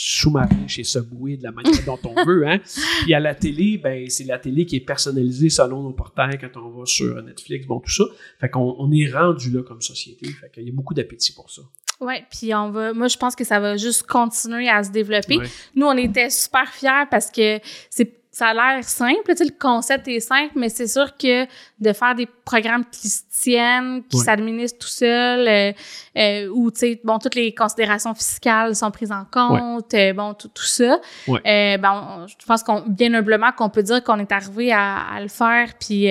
sous-marin 0.00 0.68
chez 0.68 0.84
Subway 0.84 1.38
de 1.38 1.42
la 1.42 1.50
manière 1.50 1.84
dont 1.84 1.98
on 2.04 2.24
veut. 2.24 2.46
Hein? 2.46 2.60
Puis 3.02 3.14
à 3.14 3.18
la 3.18 3.34
télé, 3.34 3.78
ben, 3.78 4.08
c'est 4.08 4.22
la 4.22 4.38
télé 4.38 4.64
qui 4.64 4.76
est 4.76 4.80
personnalisée 4.80 5.50
selon 5.50 5.82
nos 5.82 5.92
portails 5.92 6.38
quand 6.38 6.56
on 6.60 6.70
va 6.70 6.86
sur 6.86 7.20
Netflix, 7.20 7.66
bon, 7.66 7.80
tout 7.80 7.90
ça. 7.90 8.04
Fait 8.40 8.48
qu'on 8.48 8.76
on 8.78 8.92
est 8.92 9.10
rendu 9.10 9.50
là 9.50 9.64
comme 9.64 9.82
société. 9.82 10.28
Fait 10.28 10.50
qu'il 10.52 10.62
y 10.62 10.68
a 10.68 10.72
beaucoup 10.72 10.94
d'appétit 10.94 11.32
pour 11.32 11.50
ça. 11.50 11.62
Ouais, 12.00 12.24
puis 12.30 12.54
on 12.54 12.70
va 12.70 12.92
moi 12.92 13.08
je 13.08 13.16
pense 13.16 13.34
que 13.34 13.42
ça 13.42 13.58
va 13.58 13.76
juste 13.76 14.04
continuer 14.04 14.68
à 14.68 14.84
se 14.84 14.92
développer. 14.92 15.38
Ouais. 15.38 15.48
Nous 15.74 15.84
on 15.84 15.96
était 15.96 16.30
super 16.30 16.72
fiers 16.72 17.06
parce 17.10 17.28
que 17.32 17.58
c'est 17.90 18.17
ça 18.38 18.48
a 18.48 18.54
l'air 18.54 18.84
simple, 18.84 19.22
tu 19.30 19.36
sais, 19.38 19.44
le 19.44 19.50
concept 19.58 20.06
est 20.06 20.20
simple, 20.20 20.52
mais 20.54 20.68
c'est 20.68 20.86
sûr 20.86 21.16
que 21.16 21.44
de 21.44 21.92
faire 21.92 22.14
des 22.14 22.26
programmes 22.44 22.84
qui 22.90 23.08
se 23.08 23.22
tiennent, 23.42 24.02
qui 24.08 24.16
Ouais. 24.16 24.24
s'administrent 24.24 24.78
tout 24.78 24.86
seul, 24.88 25.48
euh, 25.48 25.72
euh, 26.16 26.48
où, 26.48 26.70
tu 26.70 26.78
sais, 26.78 27.00
bon, 27.02 27.18
toutes 27.18 27.34
les 27.34 27.52
considérations 27.52 28.14
fiscales 28.14 28.76
sont 28.76 28.90
prises 28.92 29.10
en 29.10 29.24
compte, 29.30 29.92
euh, 29.94 30.12
bon, 30.12 30.34
tout, 30.34 30.48
tout 30.54 30.64
ça. 30.64 31.00
Ouais. 31.26 31.40
Ben, 31.78 31.92
on- 32.22 32.26
je 32.28 32.46
pense 32.46 32.62
qu'on, 32.62 32.82
bien 32.86 33.12
humblement, 33.14 33.50
qu'on 33.56 33.70
peut 33.70 33.82
dire 33.82 34.04
qu'on 34.04 34.18
est 34.20 34.30
arrivé 34.30 34.72
à, 34.72 34.98
à 35.14 35.20
le 35.20 35.28
faire, 35.28 35.70
puis 35.80 36.08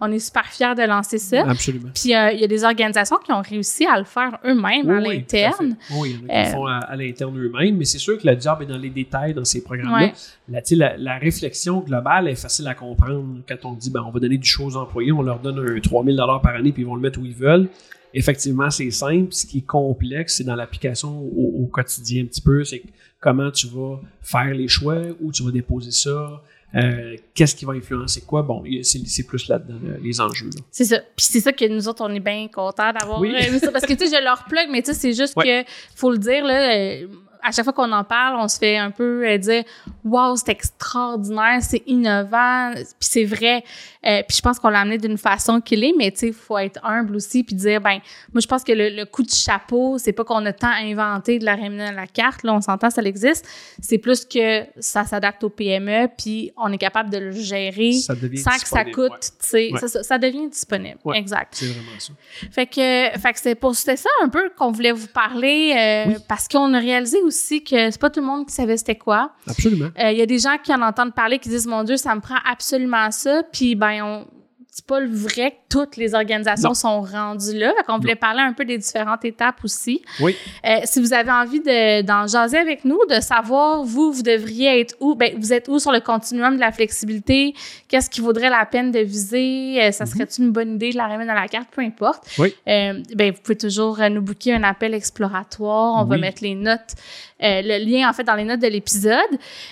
on 0.00 0.10
est 0.10 0.18
super 0.18 0.46
fiers 0.46 0.74
de 0.76 0.82
lancer 0.82 1.18
ça. 1.18 1.48
Absolument. 1.48 1.90
Puis 1.94 2.10
il 2.10 2.40
y 2.40 2.44
a 2.44 2.46
des 2.48 2.64
organisations 2.64 3.18
qui 3.24 3.30
ont 3.32 3.42
réussi 3.42 3.86
à 3.86 3.98
le 3.98 4.04
faire 4.04 4.38
eux-mêmes 4.44 4.90
à 4.90 4.98
Oui, 5.00 5.16
l'interne. 5.18 5.76
Oui, 5.92 6.16
il 6.20 6.26
y 6.26 6.30
en 6.32 6.34
a 6.34 6.42
qui 6.44 6.50
le 6.50 6.56
font 6.56 6.66
à, 6.66 6.76
à 6.78 6.96
l'interne 6.96 7.38
eux-mêmes, 7.38 7.76
mais 7.76 7.84
c'est 7.84 7.98
sûr 7.98 8.18
que 8.20 8.26
le 8.26 8.38
job 8.40 8.62
est 8.62 8.66
dans 8.66 8.76
les 8.78 8.90
détails 8.90 9.32
dans 9.32 9.44
ces 9.44 9.62
programmes-là. 9.62 10.08
Tu 10.08 10.54
sais, 10.64 10.74
la, 10.74 10.96
la 10.96 11.18
réflexion 11.18 11.67
globale 11.76 12.28
est 12.28 12.34
facile 12.34 12.66
à 12.68 12.74
comprendre 12.74 13.24
quand 13.48 13.64
on 13.64 13.72
dit 13.72 13.90
ben, 13.90 14.02
on 14.06 14.10
va 14.10 14.20
donner 14.20 14.38
du 14.38 14.48
chose 14.48 14.76
aux 14.76 14.80
employés, 14.80 15.12
on 15.12 15.22
leur 15.22 15.38
donne 15.40 15.58
un 15.58 15.80
3000 15.80 16.16
par 16.42 16.54
année 16.54 16.72
puis 16.72 16.82
ils 16.82 16.86
vont 16.86 16.94
le 16.94 17.00
mettre 17.00 17.20
où 17.20 17.24
ils 17.24 17.34
veulent. 17.34 17.68
Effectivement, 18.14 18.70
c'est 18.70 18.90
simple. 18.90 19.32
Ce 19.32 19.46
qui 19.46 19.58
est 19.58 19.66
complexe, 19.66 20.36
c'est 20.36 20.44
dans 20.44 20.56
l'application 20.56 21.20
au, 21.20 21.62
au 21.62 21.66
quotidien 21.66 22.22
un 22.22 22.26
petit 22.26 22.40
peu. 22.40 22.64
C'est 22.64 22.82
comment 23.20 23.50
tu 23.50 23.66
vas 23.68 24.00
faire 24.22 24.54
les 24.54 24.68
choix, 24.68 24.96
où 25.20 25.30
tu 25.30 25.42
vas 25.42 25.50
déposer 25.50 25.90
ça, 25.90 26.40
euh, 26.74 27.16
qu'est-ce 27.34 27.54
qui 27.54 27.64
va 27.64 27.72
influencer 27.74 28.22
quoi. 28.22 28.42
Bon, 28.42 28.62
c'est 28.82 29.26
plus 29.26 29.48
là-dedans 29.48 29.78
euh, 29.86 29.96
les 30.02 30.20
enjeux. 30.20 30.50
C'est 30.70 30.84
ça. 30.84 30.98
Puis 31.16 31.26
c'est 31.30 31.40
ça 31.40 31.52
que 31.52 31.66
nous 31.68 31.86
autres, 31.88 32.02
on 32.04 32.08
est 32.14 32.20
bien 32.20 32.46
contents 32.52 32.92
d'avoir 32.92 33.20
Oui. 33.20 33.34
euh, 33.34 33.58
ça. 33.58 33.70
Parce 33.72 33.84
que, 33.86 33.92
tu 33.94 34.06
sais, 34.06 34.16
je 34.18 34.22
leur 34.24 34.44
plug, 34.44 34.68
mais 34.70 34.80
tu 34.82 34.92
sais, 34.92 34.94
c'est 34.94 35.12
juste 35.12 35.36
Ouais. 35.36 35.64
que, 35.64 35.70
faut 35.94 36.10
le 36.10 36.18
dire, 36.18 36.44
là, 36.44 37.06
à 37.42 37.52
chaque 37.52 37.64
fois 37.64 37.72
qu'on 37.72 37.92
en 37.92 38.04
parle, 38.04 38.36
on 38.40 38.48
se 38.48 38.58
fait 38.58 38.76
un 38.76 38.90
peu 38.90 39.26
euh, 39.26 39.38
dire 39.38 39.64
Waouh, 40.04 40.36
c'est 40.36 40.50
extraordinaire, 40.50 41.58
c'est 41.60 41.82
innovant. 41.86 42.72
Puis 42.74 42.84
c'est 43.00 43.24
vrai. 43.24 43.64
Euh, 44.06 44.22
puis 44.26 44.36
je 44.36 44.42
pense 44.42 44.58
qu'on 44.58 44.68
l'a 44.68 44.80
amené 44.80 44.98
d'une 44.98 45.18
façon 45.18 45.60
qu'il 45.60 45.84
est, 45.84 45.92
mais 45.96 46.10
tu 46.10 46.18
sais, 46.18 46.26
il 46.28 46.32
faut 46.32 46.58
être 46.58 46.80
humble 46.84 47.16
aussi. 47.16 47.44
Puis 47.44 47.54
dire 47.56 47.80
Ben, 47.80 47.98
moi, 48.32 48.40
je 48.40 48.46
pense 48.46 48.64
que 48.64 48.72
le, 48.72 48.90
le 48.90 49.04
coup 49.04 49.22
de 49.22 49.30
chapeau, 49.30 49.98
c'est 49.98 50.12
pas 50.12 50.24
qu'on 50.24 50.44
a 50.46 50.52
tant 50.52 50.68
inventé 50.68 51.38
de 51.38 51.44
la 51.44 51.54
rémunération 51.54 51.96
à 51.96 52.00
la 52.00 52.06
carte. 52.06 52.42
Là, 52.42 52.54
on 52.54 52.60
s'entend, 52.60 52.90
ça 52.90 53.02
existe. 53.02 53.46
C'est 53.80 53.98
plus 53.98 54.24
que 54.24 54.64
ça 54.80 55.04
s'adapte 55.04 55.42
au 55.44 55.50
PME, 55.50 56.08
puis 56.16 56.52
on 56.56 56.72
est 56.72 56.78
capable 56.78 57.10
de 57.10 57.18
le 57.18 57.32
gérer 57.32 57.92
sans 57.92 58.14
que 58.14 58.66
ça 58.68 58.84
coûte, 58.84 59.10
ouais. 59.10 59.18
tu 59.20 59.48
sais, 59.48 59.70
Ouais. 59.72 59.88
ça, 60.02 60.18
devient 60.18 60.48
disponible. 60.48 60.98
Ouais. 61.04 61.18
Exact. 61.18 61.54
C'est 61.54 61.66
vraiment 61.66 61.98
ça. 61.98 62.12
Fait 62.50 62.66
que, 62.66 63.18
fait 63.18 63.32
que 63.32 63.38
c'est 63.40 63.54
pour 63.54 63.74
ça 63.74 63.92
un 64.22 64.28
peu 64.28 64.50
qu'on 64.56 64.70
voulait 64.72 64.92
vous 64.92 65.06
parler 65.08 65.74
euh, 65.76 66.04
Oui. 66.08 66.16
parce 66.28 66.48
qu'on 66.48 66.72
a 66.74 66.78
réalisé 66.78 67.18
aussi 67.28 67.62
que 67.62 67.90
c'est 67.90 68.00
pas 68.00 68.10
tout 68.10 68.20
le 68.20 68.26
monde 68.26 68.46
qui 68.46 68.52
savait 68.54 68.76
c'était 68.76 68.96
quoi. 68.96 69.30
Absolument. 69.48 69.90
Euh, 69.98 70.10
Il 70.10 70.18
y 70.18 70.22
a 70.22 70.26
des 70.26 70.38
gens 70.38 70.56
qui 70.62 70.72
en 70.74 70.82
entendent 70.82 71.14
parler 71.14 71.38
qui 71.38 71.48
disent 71.48 71.66
mon 71.66 71.84
Dieu 71.84 71.96
ça 71.96 72.14
me 72.14 72.20
prend 72.20 72.38
absolument 72.50 73.10
ça 73.12 73.42
puis 73.52 73.74
ben 73.76 74.02
on 74.02 74.26
c'est 74.70 74.86
pas 74.86 75.00
le 75.00 75.10
vrai 75.10 75.50
que 75.50 75.56
toutes 75.70 75.96
les 75.96 76.14
organisations 76.14 76.68
Non. 76.68 76.74
sont 76.74 77.00
rendues 77.00 77.58
là. 77.58 77.72
Fait 77.76 77.82
qu'on 77.82 77.98
voulait 77.98 78.14
parler 78.14 78.42
un 78.42 78.52
peu 78.52 78.64
des 78.64 78.78
différentes 78.78 79.24
étapes 79.24 79.56
aussi. 79.64 80.02
Oui. 80.20 80.36
Euh, 80.64 80.76
si 80.84 81.00
vous 81.00 81.12
avez 81.12 81.32
envie 81.32 81.58
de- 81.58 82.02
d'en 82.02 82.28
jaser 82.28 82.58
avec 82.58 82.84
nous, 82.84 83.00
de 83.10 83.18
savoir, 83.18 83.82
vous, 83.82 84.12
vous 84.12 84.22
devriez 84.22 84.78
être 84.78 84.94
où, 85.00 85.16
ben, 85.16 85.34
vous 85.36 85.52
êtes 85.52 85.66
où 85.66 85.80
sur 85.80 85.90
le 85.90 85.98
continuum 85.98 86.54
de 86.54 86.60
la 86.60 86.70
flexibilité, 86.70 87.54
qu'est-ce 87.88 88.08
qui 88.08 88.20
vaudrait 88.20 88.50
la 88.50 88.64
peine 88.66 88.92
de 88.92 89.00
viser, 89.00 89.82
euh, 89.82 89.90
ça 89.90 90.06
serait 90.06 90.28
une 90.38 90.52
bonne 90.52 90.76
idée 90.76 90.90
de 90.92 90.96
la 90.96 91.08
remettre 91.08 91.32
à 91.32 91.40
la 91.40 91.48
carte, 91.48 91.70
peu 91.74 91.82
importe. 91.82 92.22
Mhm. 92.38 92.44
Oui. 92.44 92.54
Euh, 92.68 93.02
ben, 93.16 93.32
vous 93.32 93.40
pouvez 93.42 93.58
toujours 93.58 94.00
euh, 94.00 94.08
nous 94.08 94.22
booker 94.22 94.54
un 94.54 94.62
appel 94.62 94.94
exploratoire. 94.94 96.00
On 96.00 96.04
va 96.04 96.18
mettre 96.18 96.42
les 96.44 96.54
notes, 96.54 96.94
euh, 97.42 97.62
le 97.64 97.84
lien 97.84 98.08
en 98.08 98.12
fait 98.12 98.24
dans 98.24 98.34
les 98.34 98.44
notes 98.44 98.60
de 98.60 98.66
l'épisode. 98.66 99.14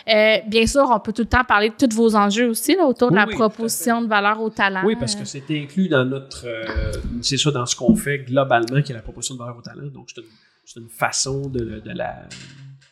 Euh, 0.09 0.37
bien 0.47 0.67
sûr, 0.67 0.89
on 0.91 1.01
peut 1.01 1.13
tout 1.13 1.23
le 1.23 1.29
temps 1.29 1.45
parler 1.45 1.71
de 1.71 1.75
tous 1.75 1.95
vos 1.95 2.15
enjeux 2.15 2.49
aussi 2.49 2.77
là, 2.77 2.85
autour 2.87 3.11
de 3.11 3.15
Oui, 3.17 3.21
la 3.23 3.27
oui, 3.27 3.35
proposition 3.35 4.03
de 4.03 4.07
valeur 4.09 4.41
au 4.41 4.51
talent. 4.51 4.83
Oui, 4.85 4.97
parce 4.97 5.15
que 5.17 5.25
c'est 5.25 5.45
inclus 5.51 5.89
dans 5.89 6.05
notre. 6.05 6.47
euh, 6.47 6.93
c'est 7.23 7.37
ça, 7.37 7.51
dans 7.51 7.67
ce 7.67 7.75
qu'on 7.77 7.97
fait 7.97 8.19
globalement, 8.21 8.83
qui 8.83 8.93
est 8.93 8.95
la 8.95 9.03
proposition 9.03 9.35
de 9.35 9.41
valeur 9.41 9.57
au 9.59 9.63
talent. 9.63 9.87
Donc, 9.93 10.09
c'est 10.65 10.81
une, 10.81 10.89
façon 10.89 11.49
de, 11.49 11.81
de 11.85 11.91
la. 11.93 12.25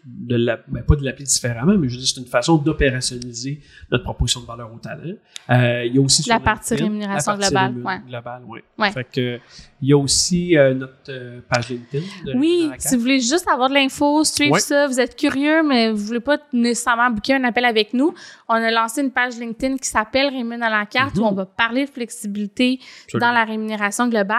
De 0.07 0.37
la 0.37 0.59
ben, 0.69 0.83
pas 0.83 0.97
de 0.97 1.03
l'appeler 1.05 1.25
différemment, 1.25 1.79
mais 1.79 1.89
je 1.89 1.97
dire, 1.97 2.07
c'est 2.07 2.21
une 2.21 2.27
façon 2.27 2.59
d'opérationnaliser 2.59 3.61
notre 3.91 4.05
proposition 4.05 4.43
de 4.43 4.47
valeur 4.47 4.71
au 4.71 4.79
talent. 4.79 5.15
Euh, 5.49 5.85
il 5.87 5.95
y 5.95 5.99
a 5.99 6.01
aussi 6.03 6.29
La 6.29 6.41
partie 6.41 6.75
rémunération 6.75 7.33
la 7.33 7.39
partie 7.39 7.51
globale, 7.55 7.73
rému- 7.73 7.87
ouais. 7.87 8.01
globale, 8.11 8.43
ouais. 8.45 8.65
Ouais. 8.79 8.93
Fait 8.93 9.05
que, 9.05 9.41
il 9.85 9.89
y 9.89 9.93
a 9.93 9.99
aussi 9.99 10.57
euh, 10.57 10.73
notre 10.73 10.93
euh, 11.11 11.41
page 11.49 11.69
LinkedIn. 11.69 12.05
de 12.25 12.33
Oui, 12.39 12.71
si 12.79 12.95
vous 12.97 13.03
voulez 13.03 13.21
juste 13.21 13.47
avoir 13.49 13.69
de 13.69 13.75
l'info, 13.75 14.25
suivre 14.25 14.53
Ouais. 14.55 14.61
ça, 14.61 14.87
vous 14.87 14.99
êtes 14.99 15.15
curieux, 15.17 15.63
mais 15.63 15.91
vous 15.91 15.99
voulez 16.07 16.21
pas 16.21 16.39
nécessairement 16.55 17.11
booker 17.11 17.35
un 17.35 17.45
appel 17.45 17.65
avec 17.67 17.93
nous, 17.93 18.15
on 18.49 18.55
a 18.55 18.71
lancé 18.71 19.03
une 19.03 19.11
page 19.11 19.37
LinkedIn 19.39 19.77
qui 19.77 19.89
s'appelle 19.89 20.29
Rémun 20.29 20.63
à 20.63 20.71
la 20.71 20.87
carte 20.87 21.17
Mhm. 21.17 21.23
où 21.23 21.27
on 21.27 21.33
va 21.33 21.45
parler 21.45 21.85
de 21.85 21.91
flexibilité 21.91 22.79
Absolument. 23.05 23.27
dans 23.29 23.33
la 23.35 23.45
rémunération 23.45 24.09
globale. 24.09 24.39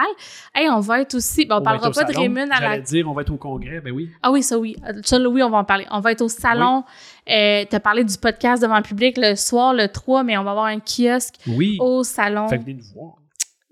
Et 0.60 0.68
on 0.68 0.80
va 0.80 1.00
être 1.02 1.14
aussi, 1.14 1.46
ben, 1.46 1.54
on, 1.54 1.58
On 1.58 1.60
va 1.60 1.64
parlera 1.78 1.90
pas 1.92 2.04
de. 2.04 2.18
Rémun 2.18 2.50
à 2.50 2.60
la 2.60 2.70
J'allais 2.70 2.82
dire, 2.82 3.08
on 3.08 3.12
va 3.12 3.22
être 3.22 3.32
au 3.32 3.36
congrès, 3.36 3.80
ben 3.80 3.92
oui. 3.92 4.10
Ah 4.22 4.32
oui, 4.32 4.42
ça 4.42 4.58
oui. 4.58 4.74
Ça, 5.04 5.18
là, 5.18 5.28
oui, 5.28 5.42
on 5.42 5.50
va 5.50 5.58
en 5.58 5.64
parler. 5.64 5.86
On 5.90 6.00
va 6.00 6.10
être 6.12 6.22
au 6.22 6.28
salon. 6.28 6.82
Euh, 7.30 7.64
tu 7.68 7.76
as 7.76 7.80
parlé 7.80 8.02
du 8.04 8.16
podcast 8.18 8.62
devant 8.62 8.76
le 8.76 8.82
public 8.82 9.16
le 9.18 9.34
soir, 9.36 9.74
le 9.74 9.88
3, 9.88 10.22
mais 10.24 10.36
on 10.38 10.44
va 10.44 10.50
avoir 10.52 10.66
un 10.66 10.78
kiosque 10.80 11.34
Oui. 11.46 11.76
au 11.80 12.02
salon. 12.04 12.48
Fait 12.48 12.58
que 12.58 12.62
venez 12.64 12.74
nous 12.74 12.84
voir. 12.94 13.14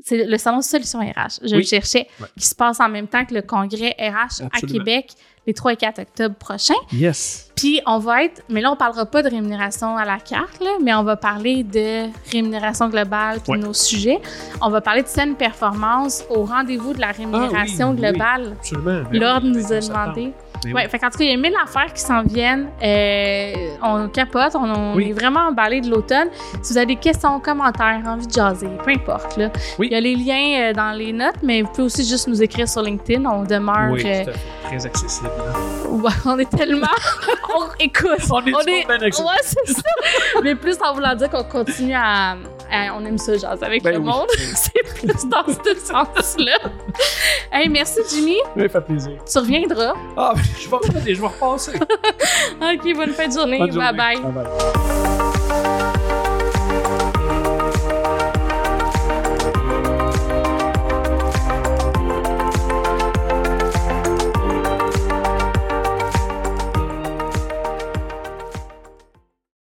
C'est 0.06 0.26
le 0.26 0.36
salon 0.36 0.60
Solutions 0.60 0.98
RH. 1.00 1.40
Je 1.42 1.54
Oui. 1.54 1.62
le 1.62 1.62
cherchais. 1.62 2.06
Ouais. 2.20 2.26
Qui 2.38 2.46
se 2.46 2.54
passe 2.54 2.78
en 2.78 2.90
même 2.90 3.08
temps 3.08 3.24
que 3.24 3.32
le 3.32 3.40
congrès 3.40 3.96
RH 3.98 4.42
à. 4.52 4.60
Québec 4.60 5.12
les 5.46 5.52
3 5.52 5.72
et 5.74 5.76
4 5.76 5.98
octobre 6.00 6.34
prochains. 6.36 6.72
Yes. 6.92 7.50
Puis 7.54 7.80
on 7.86 7.98
va 7.98 8.24
être, 8.24 8.42
mais 8.48 8.60
là 8.62 8.70
on 8.72 8.76
parlera 8.76 9.04
pas 9.06 9.22
de 9.22 9.28
rémunération 9.28 9.94
à 9.96 10.04
la 10.06 10.18
carte, 10.18 10.58
là, 10.60 10.70
mais 10.82 10.94
on 10.94 11.02
va 11.04 11.16
parler 11.16 11.62
de 11.64 12.06
rémunération 12.32 12.88
globale 12.88 13.40
puis 13.42 13.52
Ouais. 13.52 13.58
de 13.58 13.64
nos 13.64 13.74
sujets. 13.74 14.20
On 14.62 14.70
va 14.70 14.80
parler 14.80 15.02
de 15.02 15.06
saine 15.08 15.34
performance 15.36 16.24
au 16.30 16.44
rendez-vous 16.44 16.94
de 16.94 17.00
la 17.00 17.12
rémunération 17.12 17.88
Ah 17.88 17.90
oui, 17.90 18.00
oui. 18.02 18.08
globale. 18.10 18.52
Absolument. 18.58 19.02
Ben 19.10 19.20
L'ordre 19.20 19.46
oui, 19.46 19.52
nous 19.52 19.72
a 19.72 19.76
en 19.76 19.80
septembre. 19.82 20.14
demandé. 20.14 20.32
Ouais, 20.72 20.88
fait 20.88 20.98
qu'en 20.98 21.11
tout 21.11 21.18
cas, 21.18 21.24
il 21.24 21.31
y 21.31 21.35
a 21.35 21.37
mille 21.37 21.55
affaires 21.62 21.92
qui 21.92 22.00
s'en 22.00 22.22
viennent. 22.22 22.68
Euh, 22.83 23.53
on 23.83 24.09
capote, 24.09 24.55
on, 24.55 24.64
on 24.64 24.94
Oui. 24.96 25.11
est 25.11 25.12
vraiment 25.12 25.40
emballé 25.48 25.81
de 25.81 25.90
l'automne. 25.90 26.29
Si 26.62 26.72
vous 26.72 26.77
avez 26.79 26.87
des 26.87 26.96
questions, 26.96 27.40
commentaires, 27.40 28.00
envie 28.07 28.27
de 28.27 28.33
jaser, 28.33 28.68
peu 28.85 28.90
importe. 28.92 29.37
Là. 29.37 29.50
Oui. 29.79 29.88
Il 29.90 29.92
y 29.92 29.96
a 29.96 30.00
les 30.00 30.14
liens 30.14 30.70
euh, 30.70 30.72
dans 30.72 30.96
les 30.96 31.12
notes, 31.12 31.37
mais 31.42 31.62
vous 31.62 31.68
pouvez 31.68 31.83
aussi 31.85 32.05
juste 32.07 32.29
nous 32.29 32.42
écrire 32.42 32.68
sur 32.68 32.83
LinkedIn. 32.83 33.24
On 33.29 33.42
demeure. 33.42 33.90
Oui, 33.92 34.03
euh. 34.07 34.24
Très 34.64 34.87
accessible. 34.87 35.29
ouais, 35.90 36.11
on 36.24 36.38
est 36.38 36.50
tellement. 36.50 36.87
on, 37.57 37.64
écoute, 37.81 38.09
On 38.31 38.40
est 38.44 38.55
accessible. 38.90 39.27
Ouais, 39.27 39.35
c'est 39.42 39.72
ça. 39.74 39.83
Mais 40.42 40.55
plus 40.55 40.77
en 40.83 40.94
voulant 40.94 41.14
dire 41.14 41.29
qu'on 41.31 41.44
continue 41.44 41.94
à, 41.94 42.37
On 42.96 43.04
aime 43.04 43.18
ça, 43.18 43.37
jaser 43.37 43.64
avec 43.64 43.82
Ben 43.82 43.92
le 43.92 43.98
oui. 43.98 44.04
monde. 44.04 44.28
c'est 44.54 44.72
plus 45.00 45.28
dans 45.28 45.44
ce 45.46 45.74
sens-là. 45.78 46.58
hey, 47.52 47.68
merci, 47.68 48.00
Jimmy. 48.10 48.37
Oui, 48.56 48.68
fait 48.68 48.80
plaisir. 48.80 49.18
Tu 49.30 49.38
reviendras. 49.38 49.94
Ah, 50.16 50.32
ben, 50.34 50.42
je 50.60 50.68
vais 50.68 50.76
revenir, 50.76 51.14
je 51.16 51.20
vais 51.20 51.26
repasser. 51.26 51.72
OK, 51.76 52.96
bonne 52.96 53.12
fin 53.12 53.28
de 53.28 53.32
journée. 53.32 53.58
Bonne 53.58 53.72
journée. 53.72 53.92
Bye 53.92 54.20
bye. 54.20 54.32
bye. 54.32 55.03